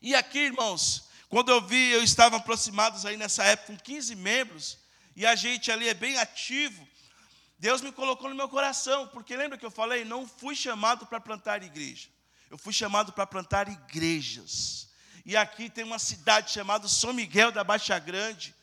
[0.00, 4.78] E aqui, irmãos, quando eu vi, eu estava aproximados aí nessa época com 15 membros,
[5.14, 6.88] e a gente ali é bem ativo.
[7.58, 10.06] Deus me colocou no meu coração, porque lembra que eu falei?
[10.06, 12.08] Não fui chamado para plantar igreja.
[12.50, 14.91] Eu fui chamado para plantar igrejas.
[15.24, 18.54] E aqui tem uma cidade chamada São Miguel da Baixa Grande,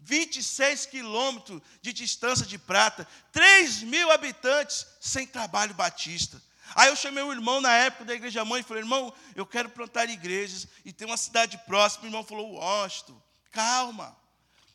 [0.00, 6.40] 26 quilômetros de distância de Prata, 3 mil habitantes, sem trabalho batista.
[6.74, 9.68] Aí eu chamei o irmão na época da igreja mãe e falei, irmão, eu quero
[9.68, 12.04] plantar igrejas e tem uma cidade próxima.
[12.04, 13.20] O irmão falou, Washington,
[13.52, 14.16] calma,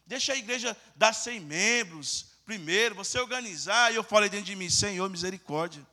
[0.06, 3.92] deixa a igreja dar 100 membros primeiro, você organizar.
[3.92, 5.86] E eu falei dentro de mim, Senhor, misericórdia.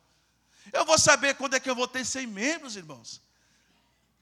[0.71, 3.21] Eu vou saber quando é que eu vou ter 100 membros, irmãos.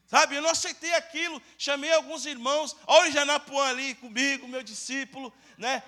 [0.08, 5.34] Sabe, eu não aceitei aquilo, chamei alguns irmãos, olha o Janapuã ali comigo, meu discípulo,
[5.58, 5.84] né?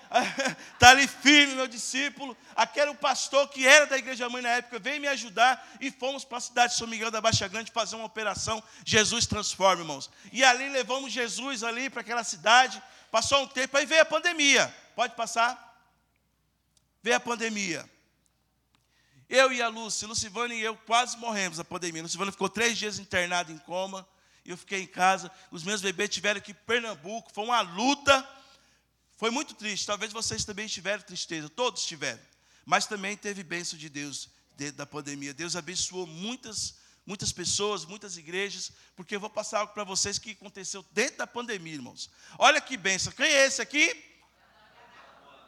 [0.74, 2.36] Está ali firme, meu discípulo.
[2.54, 6.36] Aquele pastor que era da igreja mãe na época, veio me ajudar e fomos para
[6.36, 10.10] a cidade de São Miguel da Baixa Grande fazer uma operação Jesus Transforma, irmãos.
[10.30, 14.74] E ali levamos Jesus ali para aquela cidade, passou um tempo, aí veio a pandemia.
[14.94, 15.82] Pode passar?
[17.02, 17.88] Veio a pandemia.
[19.30, 22.02] Eu e a Lúcia, Lucivane e eu quase morremos na pandemia.
[22.02, 24.04] Lucivane ficou três dias internada em coma.
[24.44, 25.30] Eu fiquei em casa.
[25.52, 27.30] Os meus bebês tiveram que ir Pernambuco.
[27.32, 28.28] Foi uma luta.
[29.16, 29.86] Foi muito triste.
[29.86, 31.48] Talvez vocês também tiveram tristeza.
[31.48, 32.18] Todos tiveram.
[32.66, 35.32] Mas também teve bênção de Deus dentro da pandemia.
[35.32, 36.74] Deus abençoou muitas,
[37.06, 38.72] muitas pessoas, muitas igrejas.
[38.96, 42.10] Porque eu vou passar algo para vocês que aconteceu dentro da pandemia, irmãos.
[42.36, 43.12] Olha que bênção.
[43.12, 43.94] Quem é esse aqui?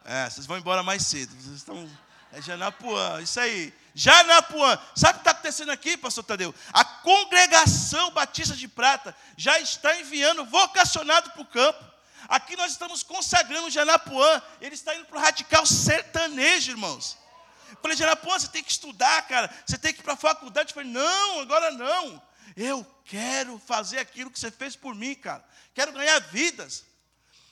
[0.05, 1.35] É, vocês vão embora mais cedo.
[1.35, 1.91] Vocês estão
[2.33, 3.73] é Janapuã, isso aí.
[3.95, 4.79] Janapuã.
[4.97, 6.55] Sabe o que está acontecendo aqui, pastor Tadeu?
[6.73, 11.85] A congregação Batista de Prata já está enviando vocacionado para o campo.
[12.29, 14.43] Aqui nós estamos consagrando Janapuã.
[14.61, 17.19] Ele está indo para o radical sertanejo, irmãos.
[17.71, 19.55] Eu falei, Janapuã, você tem que estudar, cara.
[19.67, 20.71] Você tem que ir para a faculdade.
[20.71, 22.23] Eu falei, não, agora não.
[22.57, 25.45] Eu quero fazer aquilo que você fez por mim, cara.
[25.75, 26.85] Quero ganhar vidas.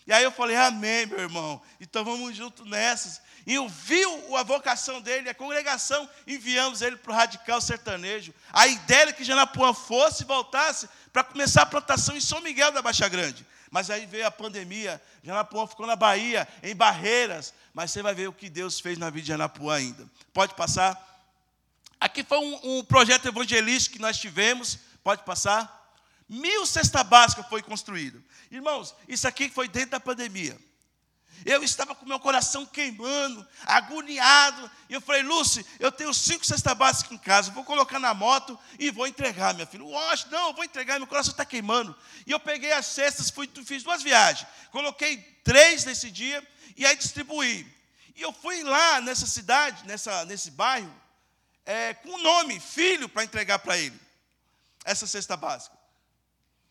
[0.07, 1.61] E aí eu falei, amém, meu irmão.
[1.81, 3.21] Então vamos junto nessas.
[3.47, 4.03] E eu vi
[4.37, 8.35] a vocação dele, a congregação, enviamos ele para o radical sertanejo.
[8.53, 12.73] A ideia era que Janapuã fosse e voltasse para começar a plantação em São Miguel
[12.73, 13.47] da Baixa Grande.
[13.71, 17.55] Mas aí veio a pandemia, Janapuã ficou na Bahia, em Barreiras.
[17.73, 20.07] Mas você vai ver o que Deus fez na vida de Janapuã ainda.
[20.33, 21.01] Pode passar?
[22.01, 24.79] Aqui foi um, um projeto evangelístico que nós tivemos.
[25.05, 25.80] Pode passar?
[26.31, 28.23] Mil cesta básica foi construído.
[28.53, 30.57] Irmãos, isso aqui foi dentro da pandemia.
[31.45, 34.71] Eu estava com meu coração queimando, agoniado.
[34.89, 38.57] E eu falei, Lúcia, eu tenho cinco cestas básicas em casa, vou colocar na moto
[38.79, 39.85] e vou entregar, minha filha.
[39.85, 41.97] Oxe, não, eu vou entregar, meu coração está queimando.
[42.25, 44.47] E eu peguei as cestas, fui, fiz duas viagens.
[44.71, 47.67] Coloquei três nesse dia e aí distribuí.
[48.15, 50.95] E eu fui lá nessa cidade, nessa, nesse bairro,
[51.67, 53.99] é, com o nome, filho, para entregar para ele.
[54.85, 55.80] Essa cesta básica.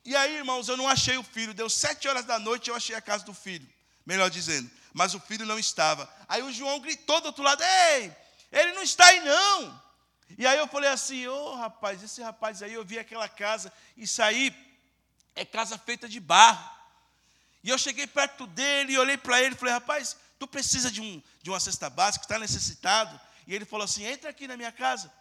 [0.06, 1.54] E aí, irmãos, eu não achei o filho.
[1.54, 3.68] Deu sete horas da noite eu achei a casa do filho
[4.10, 4.70] melhor dizendo.
[4.92, 6.12] Mas o filho não estava.
[6.28, 8.12] Aí o João gritou do outro lado: Ei,
[8.52, 9.82] ele não está aí não.
[10.36, 13.72] E aí eu falei assim: Ô oh, rapaz, esse rapaz aí, eu vi aquela casa,
[13.96, 14.54] isso aí
[15.36, 16.78] é casa feita de barro.
[17.64, 21.02] E eu cheguei perto dele e olhei para ele e falei: Rapaz, tu precisa de,
[21.02, 23.20] um, de uma cesta básica, está necessitado.
[23.46, 25.14] E ele falou assim: Entra aqui na minha casa.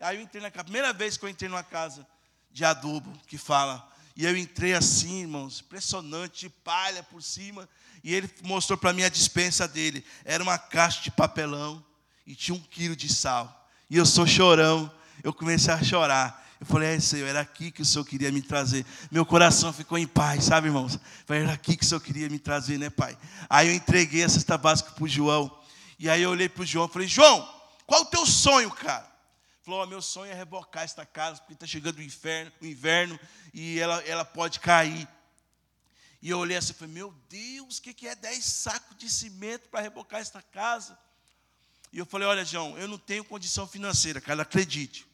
[0.00, 2.04] Aí eu entrei na primeira vez que eu entrei numa casa
[2.50, 3.91] de adubo, que fala.
[4.16, 7.68] E eu entrei assim, irmãos, impressionante, palha por cima.
[8.04, 10.04] E ele mostrou para mim a dispensa dele.
[10.24, 11.84] Era uma caixa de papelão
[12.26, 13.68] e tinha um quilo de sal.
[13.88, 14.90] E eu sou chorão.
[15.22, 16.42] Eu comecei a chorar.
[16.60, 18.86] Eu falei, é, Senhor, era aqui que o Senhor queria me trazer.
[19.10, 20.98] Meu coração ficou em paz, sabe, irmãos?
[21.26, 23.18] Falei, era aqui que o Senhor queria me trazer, né, Pai?
[23.50, 25.50] Aí eu entreguei a cesta básica para o João.
[25.98, 27.48] E aí eu olhei para o João e falei, João,
[27.84, 29.11] qual o teu sonho, cara?
[29.62, 33.20] Falou, oh, meu sonho é rebocar esta casa, porque está chegando o inverno, o inverno
[33.54, 35.08] e ela, ela pode cair.
[36.20, 39.08] E eu olhei assim e falei, meu Deus, o que, que é 10 sacos de
[39.08, 40.98] cimento para rebocar esta casa?
[41.92, 45.06] E eu falei, olha, João, eu não tenho condição financeira, cara, acredite.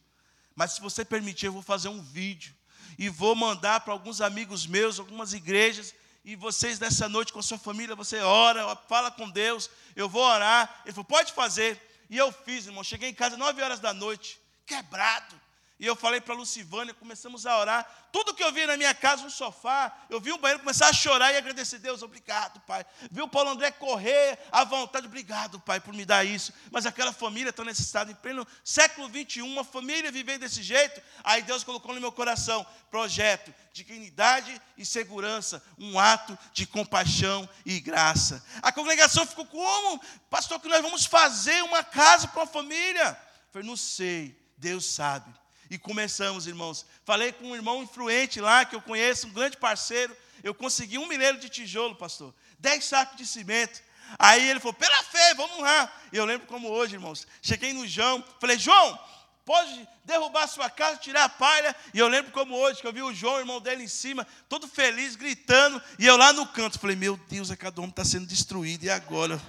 [0.54, 2.54] Mas se você permitir, eu vou fazer um vídeo
[2.98, 5.94] e vou mandar para alguns amigos meus, algumas igrejas,
[6.24, 10.22] e vocês nessa noite com a sua família, você ora, fala com Deus, eu vou
[10.22, 10.82] orar.
[10.84, 11.80] Ele falou, pode fazer.
[12.08, 12.82] E eu fiz, irmão.
[12.82, 15.37] Cheguei em casa nove horas da noite, quebrado.
[15.80, 18.08] E eu falei para a Lucivânia, começamos a orar.
[18.10, 20.92] Tudo que eu vi na minha casa, um sofá, eu vi um banheiro começar a
[20.92, 22.84] chorar e agradecer Deus, obrigado, Pai.
[23.10, 26.52] Vi o Paulo André correr à vontade, obrigado, Pai, por me dar isso.
[26.72, 31.00] Mas aquela família tão necessitada, em pleno século 21, uma família vivendo desse jeito.
[31.22, 37.48] Aí Deus colocou no meu coração projeto de dignidade e segurança, um ato de compaixão
[37.64, 38.44] e graça.
[38.62, 40.02] A congregação ficou como?
[40.28, 43.10] Pastor, que nós vamos fazer uma casa para uma família?
[43.10, 45.32] Eu falei, não sei, Deus sabe.
[45.70, 46.86] E começamos, irmãos.
[47.04, 50.16] Falei com um irmão influente lá, que eu conheço, um grande parceiro.
[50.42, 52.34] Eu consegui um milheiro de tijolo, pastor.
[52.58, 53.82] Dez sacos de cimento.
[54.18, 55.92] Aí ele falou, pela fé, vamos lá.
[56.12, 57.26] E eu lembro como hoje, irmãos.
[57.42, 58.98] Cheguei no João, falei, João,
[59.44, 61.76] pode derrubar sua casa, tirar a palha.
[61.92, 64.26] E eu lembro como hoje, que eu vi o João, o irmão dele em cima,
[64.48, 65.82] todo feliz, gritando.
[65.98, 68.84] E eu lá no canto, falei, meu Deus, a cada homem está sendo destruído.
[68.84, 69.40] E agora?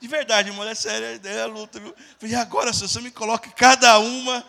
[0.00, 1.78] De verdade, irmão, é sério, é a luta.
[1.78, 1.94] Viu?
[2.18, 4.44] Falei, e agora, se você me coloca cada uma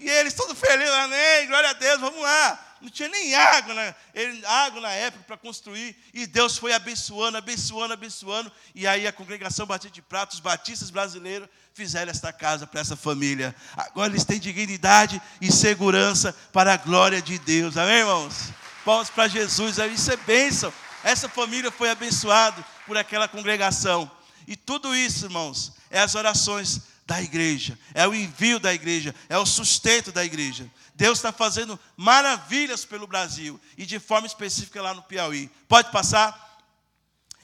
[0.00, 2.66] e eles todos felizes, amém, glória a Deus, vamos lá.
[2.80, 5.94] Não tinha nem água na, ele, água na época para construir.
[6.14, 8.50] E Deus foi abençoando, abençoando, abençoando.
[8.74, 12.96] E aí a congregação Batista de Pratos, os batistas brasileiros, fizeram esta casa para essa
[12.96, 13.54] família.
[13.76, 17.76] Agora eles têm dignidade e segurança para a glória de Deus.
[17.76, 18.48] Amém, irmãos?
[18.82, 19.76] Palmas para Jesus.
[19.76, 20.72] Isso é bênção.
[21.04, 24.10] Essa família foi abençoada por aquela congregação.
[24.46, 26.80] E tudo isso, irmãos, é as orações
[27.10, 30.70] da igreja, é o envio da igreja, é o sustento da igreja.
[30.94, 35.48] Deus está fazendo maravilhas pelo Brasil e de forma específica lá no Piauí.
[35.66, 36.62] Pode passar?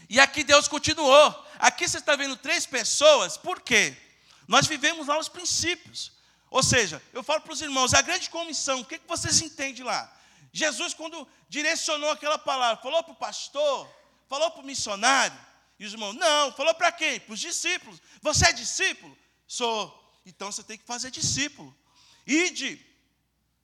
[0.08, 1.44] E aqui Deus continuou.
[1.58, 3.96] Aqui você está vendo três pessoas, por quê?
[4.46, 6.12] Nós vivemos lá os princípios.
[6.48, 9.82] Ou seja, eu falo para os irmãos, a grande comissão, o que, que vocês entendem
[9.82, 10.16] lá?
[10.52, 13.92] Jesus, quando direcionou aquela palavra, falou para o pastor,
[14.28, 15.36] falou para o missionário,
[15.76, 17.18] e os irmãos, não, falou para quem?
[17.18, 18.00] Para os discípulos.
[18.22, 19.26] Você é discípulo?
[19.47, 20.20] Sou.
[20.24, 21.74] Então você tem que fazer discípulo.
[22.26, 22.84] Ide,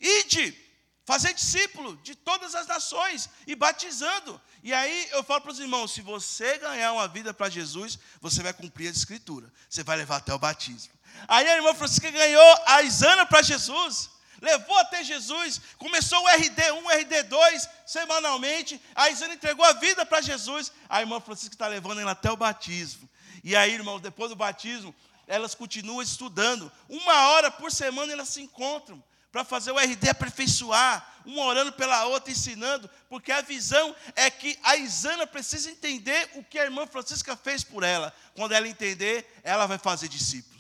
[0.01, 0.57] ide,
[1.05, 4.41] fazer discípulo de todas as nações e batizando.
[4.63, 8.43] E aí eu falo para os irmãos: se você ganhar uma vida para Jesus, você
[8.43, 10.93] vai cumprir a escritura, você vai levar até o batismo.
[11.29, 14.11] Aí a irmã Francisca ganhou a Isana para Jesus,
[14.41, 18.81] levou até Jesus, começou o RD1, RD2 semanalmente.
[18.95, 22.37] A Isana entregou a vida para Jesus, a irmã Francisca está levando ela até o
[22.37, 23.09] batismo.
[23.45, 24.95] E aí, irmãos, depois do batismo,
[25.27, 26.71] elas continuam estudando.
[26.89, 29.03] Uma hora por semana elas se encontram
[29.33, 34.59] para fazer o RD aperfeiçoar, uma orando pela outra, ensinando, porque a visão é que
[34.63, 38.15] a Isana precisa entender o que a irmã Francisca fez por ela.
[38.35, 40.53] Quando ela entender, ela vai fazer discípulo.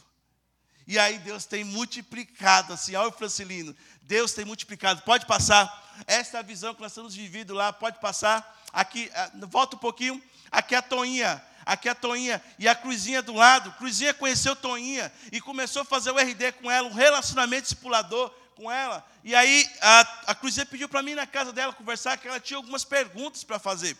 [0.87, 5.03] E aí Deus tem multiplicado, assim, olha o Francilino, Deus tem multiplicado.
[5.03, 8.61] Pode passar, esta é a visão que nós estamos vivendo lá, pode passar.
[8.73, 13.23] Aqui, ah, volta um pouquinho, aqui é a Toinha, Aqui a Toinha e a Cruzinha
[13.23, 13.73] do lado.
[13.73, 18.71] Cruzinha conheceu Toinha e começou a fazer o RD com ela, um relacionamento discipulador com
[18.71, 19.05] ela.
[19.25, 22.57] E aí a, a Cruzinha pediu para mim na casa dela conversar, que ela tinha
[22.57, 23.97] algumas perguntas para fazer.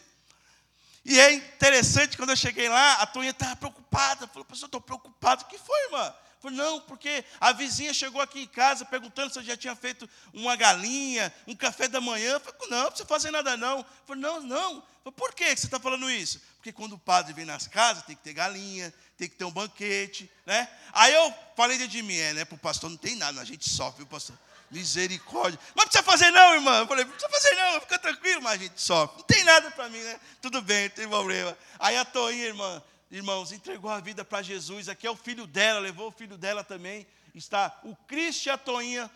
[1.05, 4.27] E é interessante, quando eu cheguei lá, a Toinha estava preocupada.
[4.29, 5.43] Falou, pastor, estou preocupado.
[5.43, 6.15] O que foi, irmã?
[6.43, 10.11] Falei, não, porque a vizinha chegou aqui em casa perguntando se eu já tinha feito
[10.35, 12.33] uma galinha, um café da manhã.
[12.33, 13.87] Eu falei, não, não precisa fazer nada não.
[14.05, 14.83] Falei, não, não.
[15.05, 16.41] Falei, por que você está falando isso?
[16.57, 19.53] Porque quando o padre vem nas casas, tem que ter galinha, tem que ter um
[19.53, 20.69] banquete, né?
[20.93, 22.45] Aí eu falei de mim, é, né?
[22.45, 24.37] Para o pastor não tem nada, a gente sofre, viu, pastor?
[24.69, 25.61] Misericórdia.
[25.77, 26.79] Mas não precisa fazer não, irmã.
[26.79, 29.19] Eu falei, não precisa fazer não, fica tranquilo, mas a gente sofre.
[29.19, 30.19] Não tem nada para mim, né?
[30.41, 31.57] Tudo bem, não tem problema.
[31.79, 32.83] Aí a Toinha, irmã,
[33.13, 34.89] irmãos, entregou a vida para Jesus.
[34.89, 37.07] Aqui é o filho dela, levou o filho dela também.
[37.35, 39.11] Está o Cristo e a Toinha.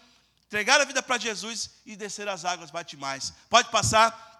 [0.46, 3.32] Entregaram a vida para Jesus e desceram as águas batimais.
[3.48, 4.36] Pode passar.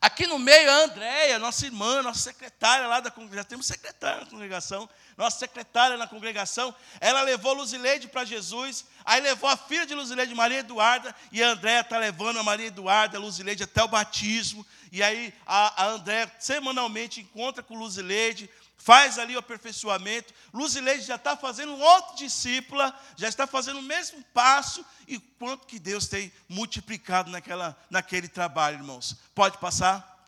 [0.00, 4.20] Aqui no meio a Andréia, nossa irmã, nossa secretária lá da congregação, já temos secretária
[4.20, 9.86] na congregação, nossa secretária na congregação, ela levou Luzileide para Jesus, aí levou a filha
[9.86, 13.82] de Luzileide, Maria Eduarda, e a Andréia está levando a Maria Eduarda, a Luzileide até
[13.82, 18.50] o batismo, e aí a, a Andréia semanalmente encontra com Luzileide,
[18.86, 20.32] faz ali o aperfeiçoamento.
[20.54, 25.80] Luzileide já está fazendo outro discípula, já está fazendo o mesmo passo, e quanto que
[25.80, 29.16] Deus tem multiplicado naquela, naquele trabalho, irmãos.
[29.34, 30.24] Pode passar?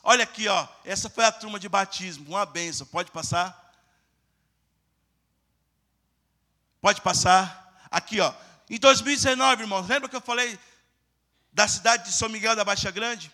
[0.00, 2.86] Olha aqui, ó, essa foi a turma de batismo, uma benção.
[2.86, 3.74] Pode passar?
[6.80, 7.84] Pode passar?
[7.90, 8.32] Aqui, ó.
[8.70, 10.56] Em 2019, irmãos, lembra que eu falei
[11.52, 13.32] da cidade de São Miguel da Baixa Grande?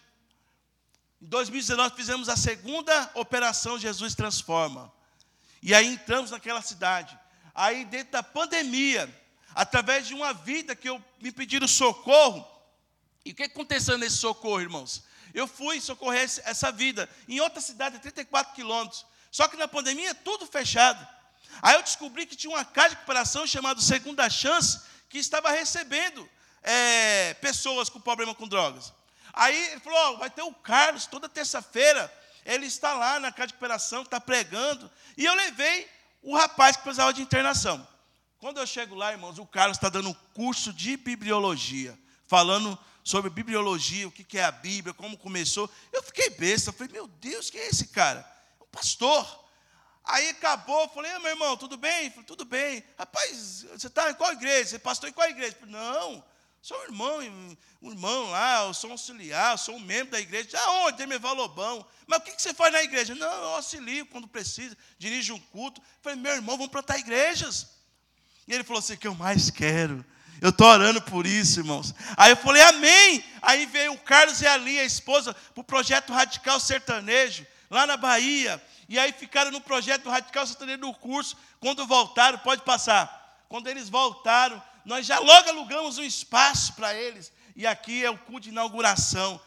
[1.21, 4.93] Em 2019 fizemos a segunda operação Jesus Transforma.
[5.61, 7.19] E aí entramos naquela cidade.
[7.55, 9.13] Aí dentro da pandemia,
[9.55, 12.47] através de uma vida que eu me pediram socorro.
[13.25, 15.03] E o que aconteceu nesse socorro, irmãos?
[15.35, 19.05] Eu fui socorrer essa vida em outra cidade, 34 quilômetros.
[19.31, 21.07] Só que na pandemia, tudo fechado.
[21.61, 26.29] Aí eu descobri que tinha uma casa de recuperação chamada Segunda Chance, que estava recebendo
[26.63, 28.93] é, pessoas com problema com drogas.
[29.39, 32.13] Aí ele falou: vai ter o Carlos toda terça-feira.
[32.45, 34.91] Ele está lá na casa de recuperação, está pregando.
[35.17, 35.89] E eu levei
[36.23, 37.87] o rapaz que precisava de internação.
[38.39, 43.31] Quando eu chego lá, irmãos, o Carlos está dando um curso de bibliologia, falando sobre
[43.31, 45.71] bibliologia, o que é a Bíblia, como começou.
[45.93, 48.21] Eu fiquei besta, falei, meu Deus, quem é esse cara?
[48.61, 49.45] É um pastor.
[50.05, 52.11] Aí acabou, falei, meu irmão, tudo bem?
[52.11, 52.83] Falei, tudo bem.
[52.99, 54.71] Rapaz, você está em qual igreja?
[54.71, 55.57] Você é pastor em qual igreja?
[55.61, 56.25] Falei, não,
[56.69, 60.21] sou um irmão, um irmão lá, eu sou um auxiliar, eu sou um membro da
[60.21, 60.59] igreja.
[60.61, 60.99] Aonde?
[60.99, 61.87] Demerval Lobão.
[62.07, 63.15] Mas o que você faz na igreja?
[63.15, 65.81] Não, eu auxilio quando precisa, dirijo um culto.
[65.81, 67.69] Eu falei, meu irmão, vamos plantar igrejas.
[68.47, 70.05] E ele falou assim: o que eu mais quero
[70.41, 71.95] eu estou orando por isso, irmãos.
[72.17, 73.25] Aí eu falei, amém.
[73.43, 77.87] Aí veio o Carlos e a Lia, a esposa, para o projeto Radical Sertanejo, lá
[77.87, 78.63] na Bahia.
[78.89, 81.37] E aí ficaram no projeto Radical Sertanejo no curso.
[81.61, 83.43] Quando voltaram, pode passar.
[83.49, 87.33] Quando eles voltaram, nós já logo alugamos um espaço para eles.
[87.55, 89.41] E aqui é o culto de inauguração.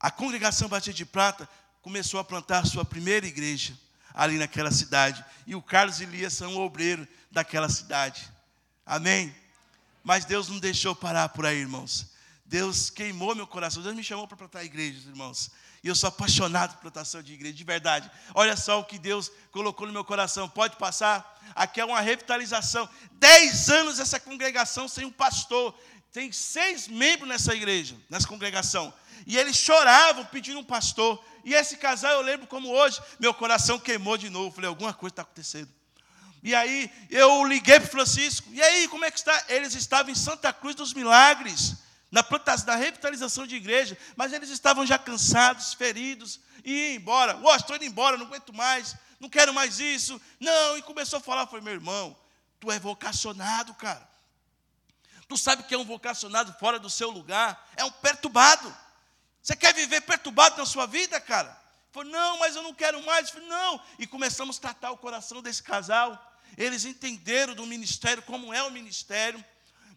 [0.00, 1.48] A congregação Batista de Prata
[1.80, 3.78] começou a plantar sua primeira igreja
[4.12, 5.24] ali naquela cidade.
[5.46, 8.30] E o Carlos e Lia são obreiros daquela cidade.
[8.86, 9.34] Amém?
[10.02, 12.12] Mas Deus não deixou parar por aí, irmãos.
[12.44, 13.82] Deus queimou meu coração.
[13.82, 15.50] Deus me chamou para plantar igrejas, irmãos.
[15.84, 18.10] E eu sou apaixonado por plantação de igreja, de verdade.
[18.34, 20.48] Olha só o que Deus colocou no meu coração.
[20.48, 21.38] Pode passar?
[21.54, 22.88] Aqui é uma revitalização.
[23.12, 25.78] Dez anos essa congregação sem um pastor.
[26.10, 28.94] Tem seis membros nessa igreja, nessa congregação.
[29.26, 31.22] E eles choravam pedindo um pastor.
[31.44, 34.54] E esse casal, eu lembro como hoje, meu coração queimou de novo.
[34.54, 35.68] Falei, alguma coisa está acontecendo.
[36.42, 38.48] E aí eu liguei para o Francisco.
[38.52, 39.44] E aí, como é que está?
[39.50, 41.74] Eles estavam em Santa Cruz dos Milagres,
[42.14, 47.36] na plantação, na revitalização de igreja, mas eles estavam já cansados, feridos, e ia embora.
[47.42, 50.22] Oh, estou indo embora, não aguento mais, não quero mais isso.
[50.38, 52.16] Não, e começou a falar, foi meu irmão,
[52.60, 54.08] tu é vocacionado, cara.
[55.26, 58.72] Tu sabe que é um vocacionado fora do seu lugar, é um perturbado.
[59.42, 61.60] Você quer viver perturbado na sua vida, cara?
[61.90, 63.30] Falou, não, mas eu não quero mais.
[63.30, 63.80] Falei, não.
[63.98, 66.32] E começamos a tratar o coração desse casal.
[66.56, 69.44] Eles entenderam do ministério, como é o ministério.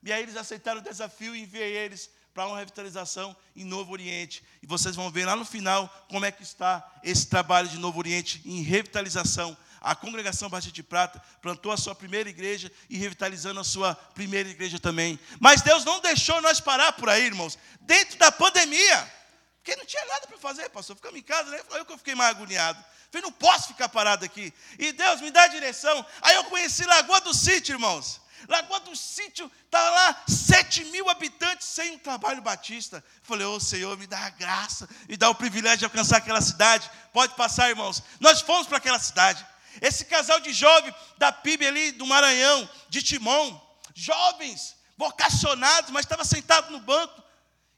[0.07, 4.41] E aí eles aceitaram o desafio e enviei eles para uma revitalização em Novo Oriente.
[4.63, 7.99] E vocês vão ver lá no final como é que está esse trabalho de Novo
[7.99, 9.57] Oriente em revitalização.
[9.81, 14.47] A congregação Batista de Prata plantou a sua primeira igreja e revitalizando a sua primeira
[14.47, 15.19] igreja também.
[15.41, 17.59] Mas Deus não deixou nós parar por aí, irmãos.
[17.81, 19.13] Dentro da pandemia,
[19.57, 20.95] porque não tinha nada para fazer, pastor.
[20.95, 21.59] Ficamos em casa, né?
[21.67, 22.81] Foi eu que eu fiquei mais agoniado.
[23.11, 24.53] Falei, não posso ficar parado aqui.
[24.79, 26.05] E Deus me dá direção.
[26.21, 28.21] Aí eu conheci Lagoa do Sítio, irmãos.
[28.47, 33.03] Lagoa do Sítio, estava lá, 7 mil habitantes sem um trabalho batista.
[33.23, 36.41] Falei, ô oh, Senhor, me dá a graça, me dá o privilégio de alcançar aquela
[36.41, 36.89] cidade.
[37.11, 38.03] Pode passar, irmãos.
[38.19, 39.45] Nós fomos para aquela cidade.
[39.81, 43.59] Esse casal de jovens da PIB ali do Maranhão, de Timon,
[43.93, 47.23] jovens, vocacionados, mas estava sentado no banco.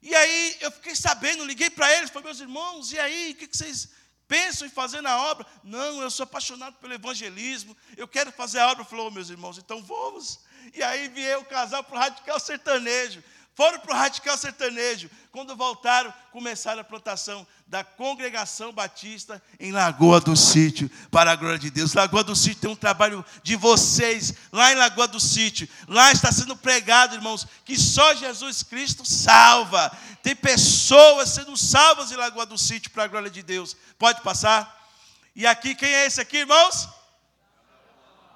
[0.01, 3.47] E aí eu fiquei sabendo, liguei para eles, falei, meus irmãos, e aí, o que,
[3.47, 3.89] que vocês
[4.29, 5.45] pensam em fazer na obra.
[5.63, 8.85] Não, eu sou apaixonado pelo evangelismo, eu quero fazer a obra.
[8.85, 10.39] Falou, oh, meus irmãos, então vamos.
[10.73, 13.23] E aí vieram o casal para o radical sertanejo.
[13.59, 15.09] Foram para o radical sertanejo.
[15.33, 21.59] Quando voltaram, começaram a plantação da congregação batista em Lagoa do Sítio, para a glória
[21.59, 21.93] de Deus.
[21.93, 25.67] Lagoa do Sítio tem um trabalho de vocês, lá em Lagoa do Sítio.
[25.87, 29.91] Lá está sendo pregado, irmãos, que só Jesus Cristo salva.
[30.23, 33.75] Tem pessoas sendo salvas em Lagoa do Sítio, para a glória de Deus.
[33.97, 34.89] Pode passar?
[35.35, 36.87] E aqui, quem é esse aqui, irmãos?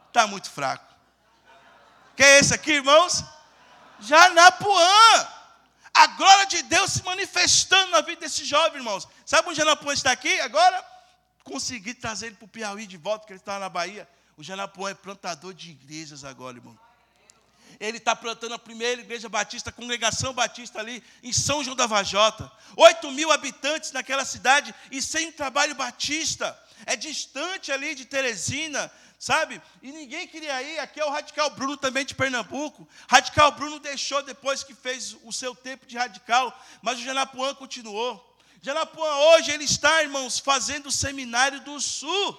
[0.09, 0.92] Está muito fraco.
[2.23, 3.21] Quem é esse aqui, irmãos?
[3.99, 5.27] Janapuã.
[5.93, 9.05] A glória de Deus se manifestando na vida desse jovem, irmãos.
[9.25, 10.81] Sabe onde Janapuã está aqui agora?
[11.43, 14.07] Consegui trazer ele para o Piauí de volta, porque ele estava na Bahia.
[14.37, 16.79] O Janapuã é plantador de igrejas agora, irmão.
[17.77, 21.87] Ele está plantando a primeira igreja batista, a congregação batista ali em São João da
[21.87, 22.49] Vajota.
[22.77, 26.57] Oito mil habitantes naquela cidade e sem trabalho batista.
[26.85, 28.89] É distante ali de Teresina,
[29.23, 29.61] sabe?
[29.81, 30.79] E ninguém queria ir.
[30.79, 32.85] Aqui é o Radical Bruno também de Pernambuco.
[33.07, 38.37] Radical Bruno deixou depois que fez o seu tempo de radical, mas o Janapuã continuou.
[38.61, 42.37] Janapuã hoje ele está, irmãos, fazendo o seminário do Sul.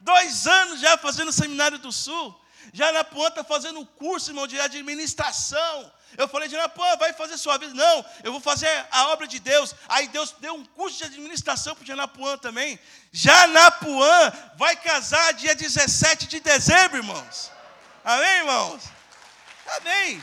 [0.00, 2.34] Dois anos já fazendo o seminário do Sul.
[2.72, 5.92] Janapuã está fazendo um curso, irmão, de administração.
[6.16, 7.74] Eu falei, Janapuã, vai fazer sua vida.
[7.74, 9.74] Não, eu vou fazer a obra de Deus.
[9.88, 12.78] Aí Deus deu um curso de administração para Janapuã também.
[13.12, 17.50] Janapuã vai casar dia 17 de dezembro, irmãos.
[18.04, 18.82] Amém, irmãos?
[19.76, 20.22] Amém.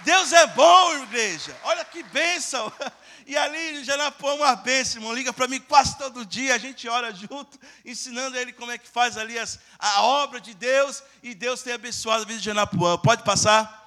[0.00, 1.56] Deus é bom, igreja.
[1.64, 2.72] Olha que bênção.
[3.26, 5.14] E ali em Janapuã, uma bênção, irmão.
[5.14, 6.54] Liga para mim quase todo dia.
[6.54, 10.52] A gente ora junto, ensinando ele como é que faz ali as, a obra de
[10.54, 11.02] Deus.
[11.22, 12.98] E Deus tem abençoado a vida de Janapuã.
[12.98, 13.82] Pode passar?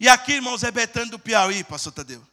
[0.00, 2.24] E aqui, irmãos, é Betânia do Piauí, pastor Tadeu.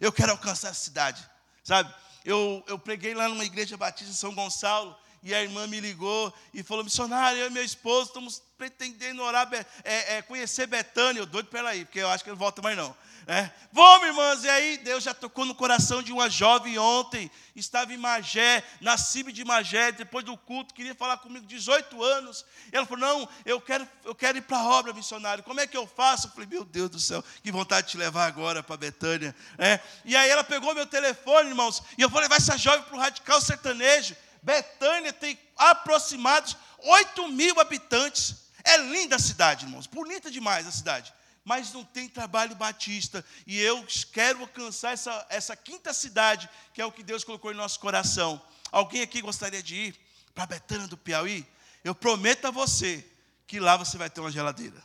[0.00, 1.24] Eu quero alcançar a cidade,
[1.62, 1.92] sabe?
[2.24, 4.96] Eu, eu preguei lá numa igreja batista em São Gonçalo.
[5.22, 9.48] E a irmã me ligou e falou: missionário, eu e meu esposo estamos pretendendo orar,
[9.82, 11.20] é, é, conhecer Betânia.
[11.20, 12.94] Eu doido para ela ir, porque eu acho que ele volta mais não.
[13.26, 13.50] É.
[13.72, 17.96] Vamos, irmãs, e aí Deus já tocou no coração de uma jovem ontem, estava em
[17.96, 22.44] Magé, na CIB de Magé, depois do culto, queria falar comigo, 18 anos.
[22.70, 25.76] Ela falou: Não, eu quero, eu quero ir para a obra, missionário, como é que
[25.76, 26.26] eu faço?
[26.26, 29.34] Eu falei: Meu Deus do céu, que vontade de te levar agora para Betânia.
[29.56, 29.80] É.
[30.04, 33.00] E aí ela pegou meu telefone, irmãos, e eu falei: Vai essa jovem para o
[33.00, 34.14] radical sertanejo.
[34.42, 38.44] Betânia tem aproximados 8 mil habitantes.
[38.62, 41.12] É linda a cidade, irmãos, bonita demais a cidade
[41.44, 43.24] mas não tem trabalho batista.
[43.46, 47.56] E eu quero alcançar essa, essa quinta cidade, que é o que Deus colocou em
[47.56, 48.40] nosso coração.
[48.72, 50.00] Alguém aqui gostaria de ir
[50.34, 51.46] para Betânia do Piauí?
[51.84, 53.04] Eu prometo a você
[53.46, 54.82] que lá você vai ter uma geladeira.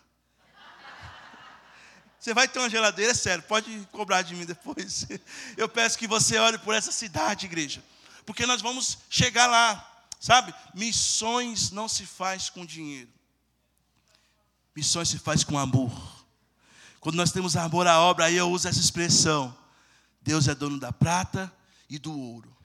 [2.19, 5.07] Você vai ter uma geladeira, é sério, pode cobrar de mim depois.
[5.55, 7.81] Eu peço que você ore por essa cidade, igreja,
[8.25, 10.53] porque nós vamos chegar lá, sabe?
[10.75, 13.09] Missões não se faz com dinheiro,
[14.75, 16.18] missões se faz com amor.
[16.99, 19.55] Quando nós temos amor à obra, aí eu uso essa expressão:
[20.21, 21.51] Deus é dono da prata
[21.89, 22.55] e do ouro.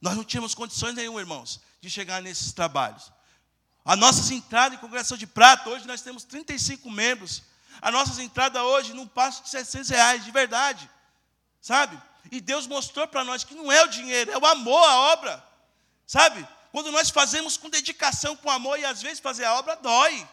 [0.00, 3.10] Nós não tínhamos condições nenhuma, irmãos, de chegar nesses trabalhos.
[3.84, 7.42] A nossas entradas em congregação de prata, hoje nós temos 35 membros.
[7.80, 10.88] A nossas entradas hoje não passam de 700 reais, de verdade.
[11.60, 12.00] Sabe?
[12.30, 15.44] E Deus mostrou para nós que não é o dinheiro, é o amor à obra.
[16.06, 16.46] Sabe?
[16.70, 20.26] Quando nós fazemos com dedicação, com amor, e às vezes fazer a obra dói.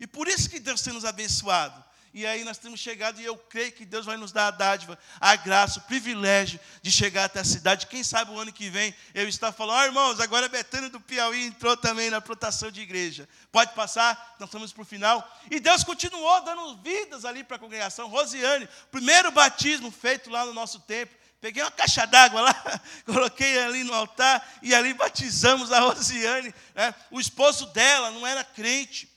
[0.00, 1.83] E por isso que Deus tem nos abençoado.
[2.14, 4.96] E aí nós temos chegado, e eu creio que Deus vai nos dar a dádiva,
[5.20, 7.88] a graça, o privilégio de chegar até a cidade.
[7.88, 11.44] Quem sabe o ano que vem eu estar falando, oh, irmãos, agora Betânia do Piauí
[11.44, 13.28] entrou também na plantação de igreja.
[13.50, 15.28] Pode passar, nós estamos para o final.
[15.50, 18.08] E Deus continuou dando vidas ali para a congregação.
[18.08, 21.16] Rosiane, primeiro batismo feito lá no nosso templo.
[21.40, 26.54] Peguei uma caixa d'água lá, coloquei ali no altar e ali batizamos a Rosiane.
[26.76, 26.94] Né?
[27.10, 29.12] O esposo dela não era crente.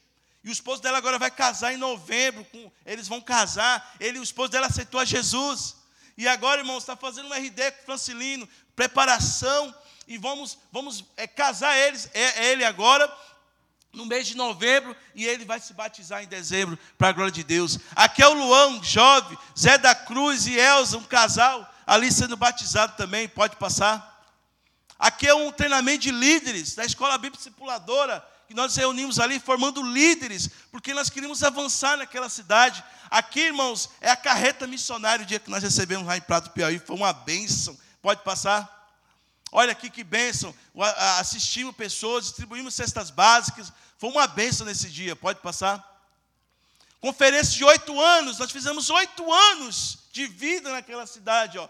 [0.47, 2.45] E o esposo dela agora vai casar em novembro.
[2.45, 3.93] Com, eles vão casar.
[3.99, 5.75] Ele, o esposo dela aceitou a Jesus.
[6.17, 9.75] E agora, irmãos, está fazendo um RD com o Francilino, preparação.
[10.07, 13.13] E vamos, vamos é, casar eles, é, é ele agora,
[13.91, 17.43] no mês de novembro, e ele vai se batizar em dezembro, para a glória de
[17.43, 17.77] Deus.
[17.93, 22.95] Aqui é o Luão, jovem, Zé da Cruz e Elza, um casal, ali sendo batizado
[22.95, 24.25] também, pode passar.
[24.97, 29.83] Aqui é um treinamento de líderes da Escola Bíblica Discipuladora que nós reunimos ali formando
[29.83, 32.83] líderes, porque nós queríamos avançar naquela cidade.
[33.09, 36.79] Aqui, irmãos, é a carreta missionária, o dia que nós recebemos lá em Prato Piauí,
[36.79, 37.77] foi uma bênção.
[38.01, 38.73] Pode passar?
[39.51, 40.55] Olha aqui que bênção.
[41.19, 43.71] Assistimos pessoas, distribuímos cestas básicas.
[43.97, 45.15] Foi uma bênção nesse dia.
[45.15, 45.83] Pode passar?
[47.01, 48.39] Conferência de oito anos.
[48.39, 51.57] Nós fizemos oito anos de vida naquela cidade.
[51.57, 51.67] Ó.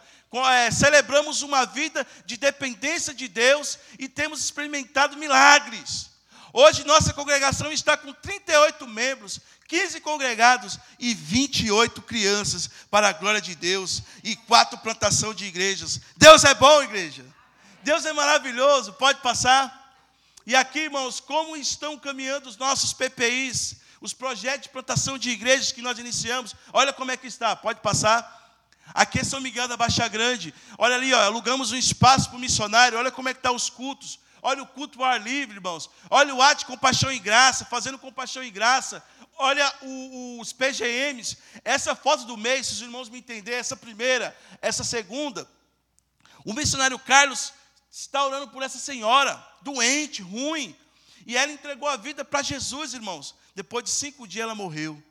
[0.50, 6.17] É, celebramos uma vida de dependência de Deus e temos experimentado milagres.
[6.60, 13.40] Hoje nossa congregação está com 38 membros, 15 congregados e 28 crianças, para a glória
[13.40, 16.02] de Deus, e quatro plantação de igrejas.
[16.16, 17.24] Deus é bom, igreja.
[17.84, 19.96] Deus é maravilhoso, pode passar.
[20.48, 25.72] E aqui, irmãos, como estão caminhando os nossos PPIs, os projetos de plantação de igrejas
[25.72, 26.56] que nós iniciamos.
[26.74, 28.36] Olha como é que está, pode passar.
[28.96, 30.52] Aqui é São Miguel da Baixa Grande.
[30.76, 32.98] Olha ali, ó, alugamos um espaço para o missionário.
[32.98, 34.18] Olha como é que estão tá os cultos.
[34.42, 35.90] Olha o culto ao ar livre, irmãos.
[36.10, 39.04] Olha o ato de compaixão e graça, fazendo compaixão e graça.
[39.38, 41.38] Olha o, os PGMs.
[41.64, 45.48] Essa foto do mês, se os irmãos me entenderem, essa primeira, essa segunda.
[46.46, 47.54] O missionário Carlos
[47.92, 50.76] está orando por essa senhora, doente, ruim.
[51.26, 53.36] E ela entregou a vida para Jesus, irmãos.
[53.54, 55.02] Depois de cinco dias ela morreu.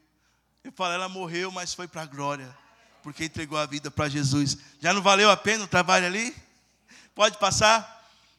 [0.64, 2.57] Eu falo, ela morreu, mas foi para a glória.
[3.03, 4.57] Porque entregou a vida para Jesus.
[4.81, 6.35] Já não valeu a pena o trabalho ali?
[7.14, 7.96] Pode passar?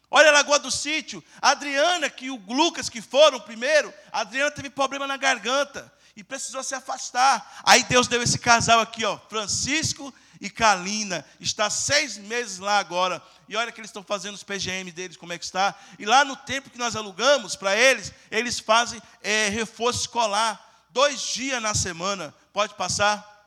[0.09, 4.51] Olha a Lagoa do Sítio, a Adriana, que o Lucas que foram primeiro, a Adriana
[4.51, 7.61] teve problema na garganta e precisou se afastar.
[7.63, 13.21] Aí Deus deu esse casal aqui, ó, Francisco e Kalina, está seis meses lá agora.
[13.49, 15.75] E olha que eles estão fazendo os PGM deles, como é que está.
[15.99, 21.21] E lá no tempo que nós alugamos para eles, eles fazem é, reforço escolar, dois
[21.21, 22.33] dias na semana.
[22.53, 23.45] Pode passar.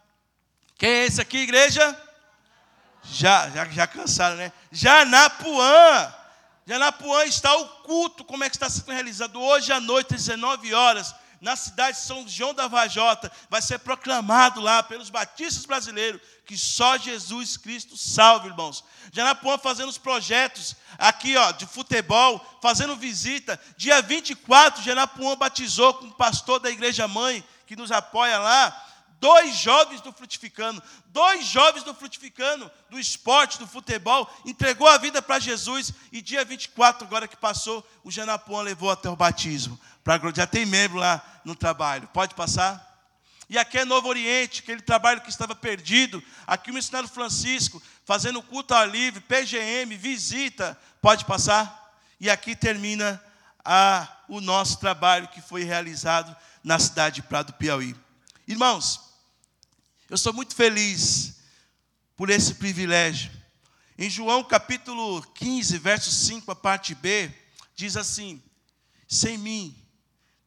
[0.77, 1.99] Quem é esse aqui, igreja?
[3.03, 4.53] Já, já, já cansaram, né?
[4.71, 6.20] Janapuã.
[6.71, 9.41] Janapuã está o culto, como é que está sendo realizado?
[9.41, 13.81] Hoje à noite, às 19 horas, na cidade de São João da Vajota, vai ser
[13.81, 18.85] proclamado lá pelos batistas brasileiros que só Jesus Cristo salva, irmãos.
[19.13, 23.61] Janapuã fazendo os projetos aqui, ó, de futebol, fazendo visita.
[23.77, 28.90] Dia 24, Janapuã batizou com o pastor da igreja mãe que nos apoia lá
[29.21, 35.21] dois jovens do frutificano, dois jovens do frutificano, do esporte, do futebol, entregou a vida
[35.21, 39.79] para Jesus e dia 24, agora que passou, o Janapuã levou até o batismo.
[40.03, 42.09] Pra, já tem membro lá no trabalho.
[42.09, 42.89] Pode passar?
[43.49, 46.23] E aqui é Novo Oriente, aquele trabalho que estava perdido.
[46.47, 50.79] Aqui o missionário Francisco, fazendo culto ao livre, PGM, visita.
[51.03, 51.93] Pode passar?
[52.19, 53.23] E aqui termina
[53.65, 57.95] a, o nosso trabalho que foi realizado na cidade de Prado Piauí.
[58.47, 59.10] Irmãos,
[60.11, 61.37] eu sou muito feliz
[62.17, 63.31] por esse privilégio.
[63.97, 67.33] Em João capítulo 15, verso 5, a parte B,
[67.77, 68.43] diz assim:
[69.07, 69.77] Sem mim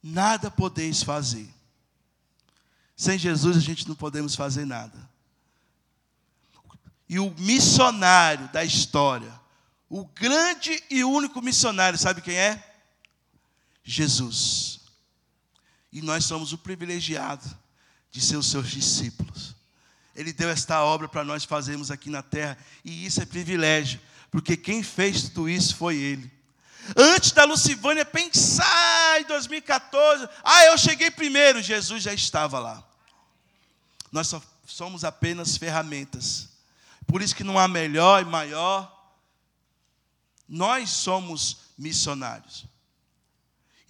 [0.04, 1.50] nada podeis fazer.
[2.98, 5.10] Sem Jesus a gente não podemos fazer nada.
[7.08, 9.34] E o missionário da história,
[9.90, 12.76] o grande e único missionário, sabe quem é?
[13.82, 14.82] Jesus.
[15.90, 17.63] E nós somos o privilegiado
[18.14, 19.56] de ser os seus discípulos.
[20.16, 22.56] Ele deu esta obra para nós fazermos aqui na terra,
[22.86, 24.00] e isso é privilégio,
[24.30, 26.32] porque quem fez tudo isso foi Ele.
[26.96, 32.88] Antes da Lucivânia pensar em 2014, ah, eu cheguei primeiro, Jesus já estava lá.
[34.12, 36.50] Nós só somos apenas ferramentas.
[37.08, 38.92] Por isso que não há melhor e maior.
[40.48, 42.66] Nós somos missionários.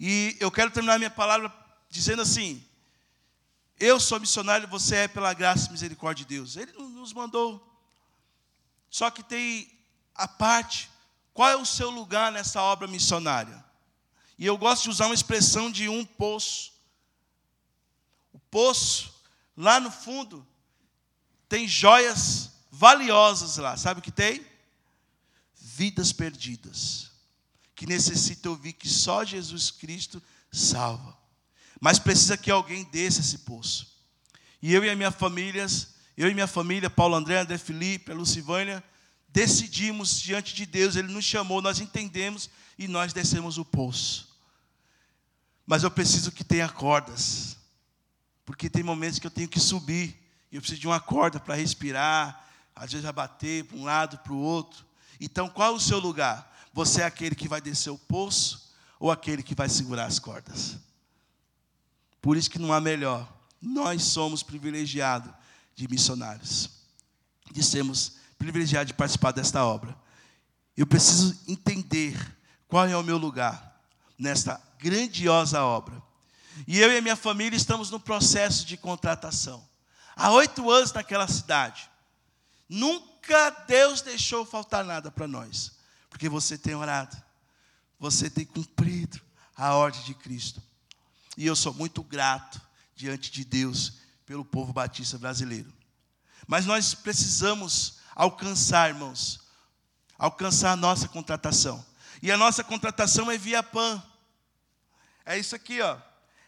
[0.00, 1.52] E eu quero terminar minha palavra
[1.90, 2.64] dizendo assim:
[3.78, 6.56] eu sou missionário, você é pela graça e misericórdia de Deus.
[6.56, 7.62] Ele nos mandou.
[8.88, 9.70] Só que tem
[10.14, 10.90] a parte,
[11.32, 13.64] qual é o seu lugar nessa obra missionária?
[14.38, 16.72] E eu gosto de usar uma expressão de um poço.
[18.32, 19.12] O poço,
[19.56, 20.46] lá no fundo,
[21.48, 23.76] tem joias valiosas lá.
[23.76, 24.44] Sabe o que tem?
[25.56, 27.10] Vidas perdidas.
[27.74, 30.22] Que necessitam ouvir que só Jesus Cristo
[30.52, 31.23] salva.
[31.84, 33.94] Mas precisa que alguém desça esse poço.
[34.62, 35.66] E eu e a minha família,
[36.16, 38.82] eu e minha família, Paulo André, André Felipe, Lucivânia,
[39.28, 44.34] decidimos diante de Deus, Ele nos chamou, nós entendemos e nós descemos o poço.
[45.66, 47.58] Mas eu preciso que tenha cordas,
[48.46, 50.18] porque tem momentos que eu tenho que subir,
[50.50, 54.32] e eu preciso de uma corda para respirar, às vezes bater para um lado, para
[54.32, 54.86] o outro.
[55.20, 56.50] Então, qual é o seu lugar?
[56.72, 60.78] Você é aquele que vai descer o poço ou aquele que vai segurar as cordas?
[62.24, 63.30] Por isso que não há melhor.
[63.60, 65.30] Nós somos privilegiados
[65.74, 66.70] de missionários,
[67.52, 69.94] de sermos privilegiados de participar desta obra.
[70.74, 72.16] Eu preciso entender
[72.66, 73.78] qual é o meu lugar
[74.18, 76.02] nesta grandiosa obra.
[76.66, 79.62] E eu e a minha família estamos no processo de contratação.
[80.16, 81.90] Há oito anos naquela cidade.
[82.66, 85.72] Nunca Deus deixou faltar nada para nós.
[86.08, 87.22] Porque você tem orado.
[87.98, 89.20] Você tem cumprido
[89.54, 90.62] a ordem de Cristo.
[91.36, 92.60] E eu sou muito grato
[92.94, 95.72] diante de Deus pelo povo batista brasileiro.
[96.46, 99.40] Mas nós precisamos alcançar, irmãos,
[100.18, 101.84] alcançar a nossa contratação.
[102.22, 104.02] E a nossa contratação é via PAN.
[105.24, 105.98] É isso aqui, ó.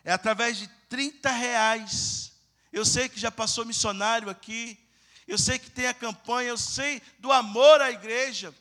[0.05, 2.32] É através de 30 reais.
[2.72, 4.78] Eu sei que já passou missionário aqui.
[5.26, 6.51] Eu sei que tem a campanha.
[6.51, 8.55] Eu sei do amor à igreja.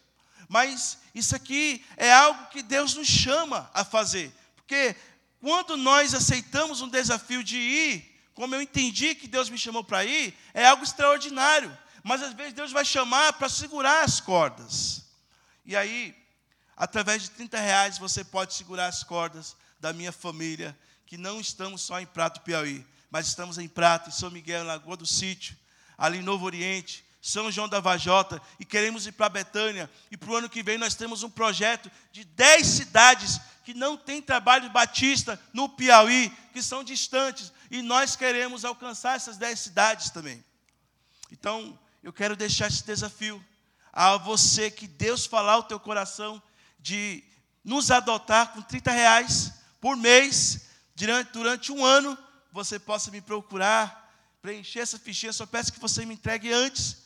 [0.47, 4.33] Mas isso aqui é algo que Deus nos chama a fazer.
[4.55, 4.95] Porque
[5.45, 10.03] quando nós aceitamos um desafio de ir, como eu entendi que Deus me chamou para
[10.03, 11.71] ir, é algo extraordinário.
[12.03, 15.05] Mas às vezes Deus vai chamar para segurar as cordas.
[15.63, 16.15] E aí,
[16.75, 20.75] através de 30 reais, você pode segurar as cordas da minha família,
[21.05, 24.67] que não estamos só em Prato Piauí, mas estamos em Prato, em São Miguel, em
[24.67, 25.55] Lagoa do Sítio,
[25.95, 29.91] ali em Novo Oriente, São João da Vajota, e queremos ir para Betânia.
[30.09, 33.97] E para o ano que vem nós temos um projeto de 10 cidades que não
[33.97, 40.11] tem trabalho batista no Piauí, que são distantes, e nós queremos alcançar essas dez cidades
[40.11, 40.45] também.
[41.31, 43.43] Então, eu quero deixar esse desafio
[43.91, 46.41] a você que Deus falar ao teu coração
[46.79, 47.23] de
[47.63, 49.51] nos adotar com 30 reais
[49.81, 52.15] por mês, durante, durante um ano,
[52.51, 54.13] você possa me procurar,
[54.43, 56.97] preencher essa fichinha, só peço que você me entregue antes.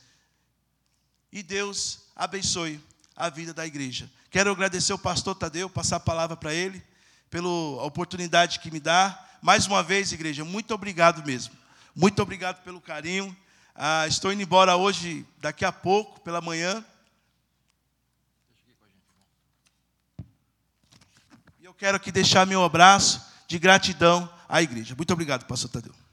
[1.32, 2.89] E Deus abençoe
[3.20, 4.10] a vida da igreja.
[4.30, 6.82] Quero agradecer ao pastor Tadeu, passar a palavra para ele,
[7.28, 7.48] pela
[7.84, 9.28] oportunidade que me dá.
[9.42, 11.54] Mais uma vez, igreja, muito obrigado mesmo.
[11.94, 13.36] Muito obrigado pelo carinho.
[13.74, 16.82] Ah, estou indo embora hoje, daqui a pouco, pela manhã.
[21.60, 24.94] E eu quero aqui deixar meu abraço de gratidão a igreja.
[24.96, 26.09] Muito obrigado, pastor Tadeu.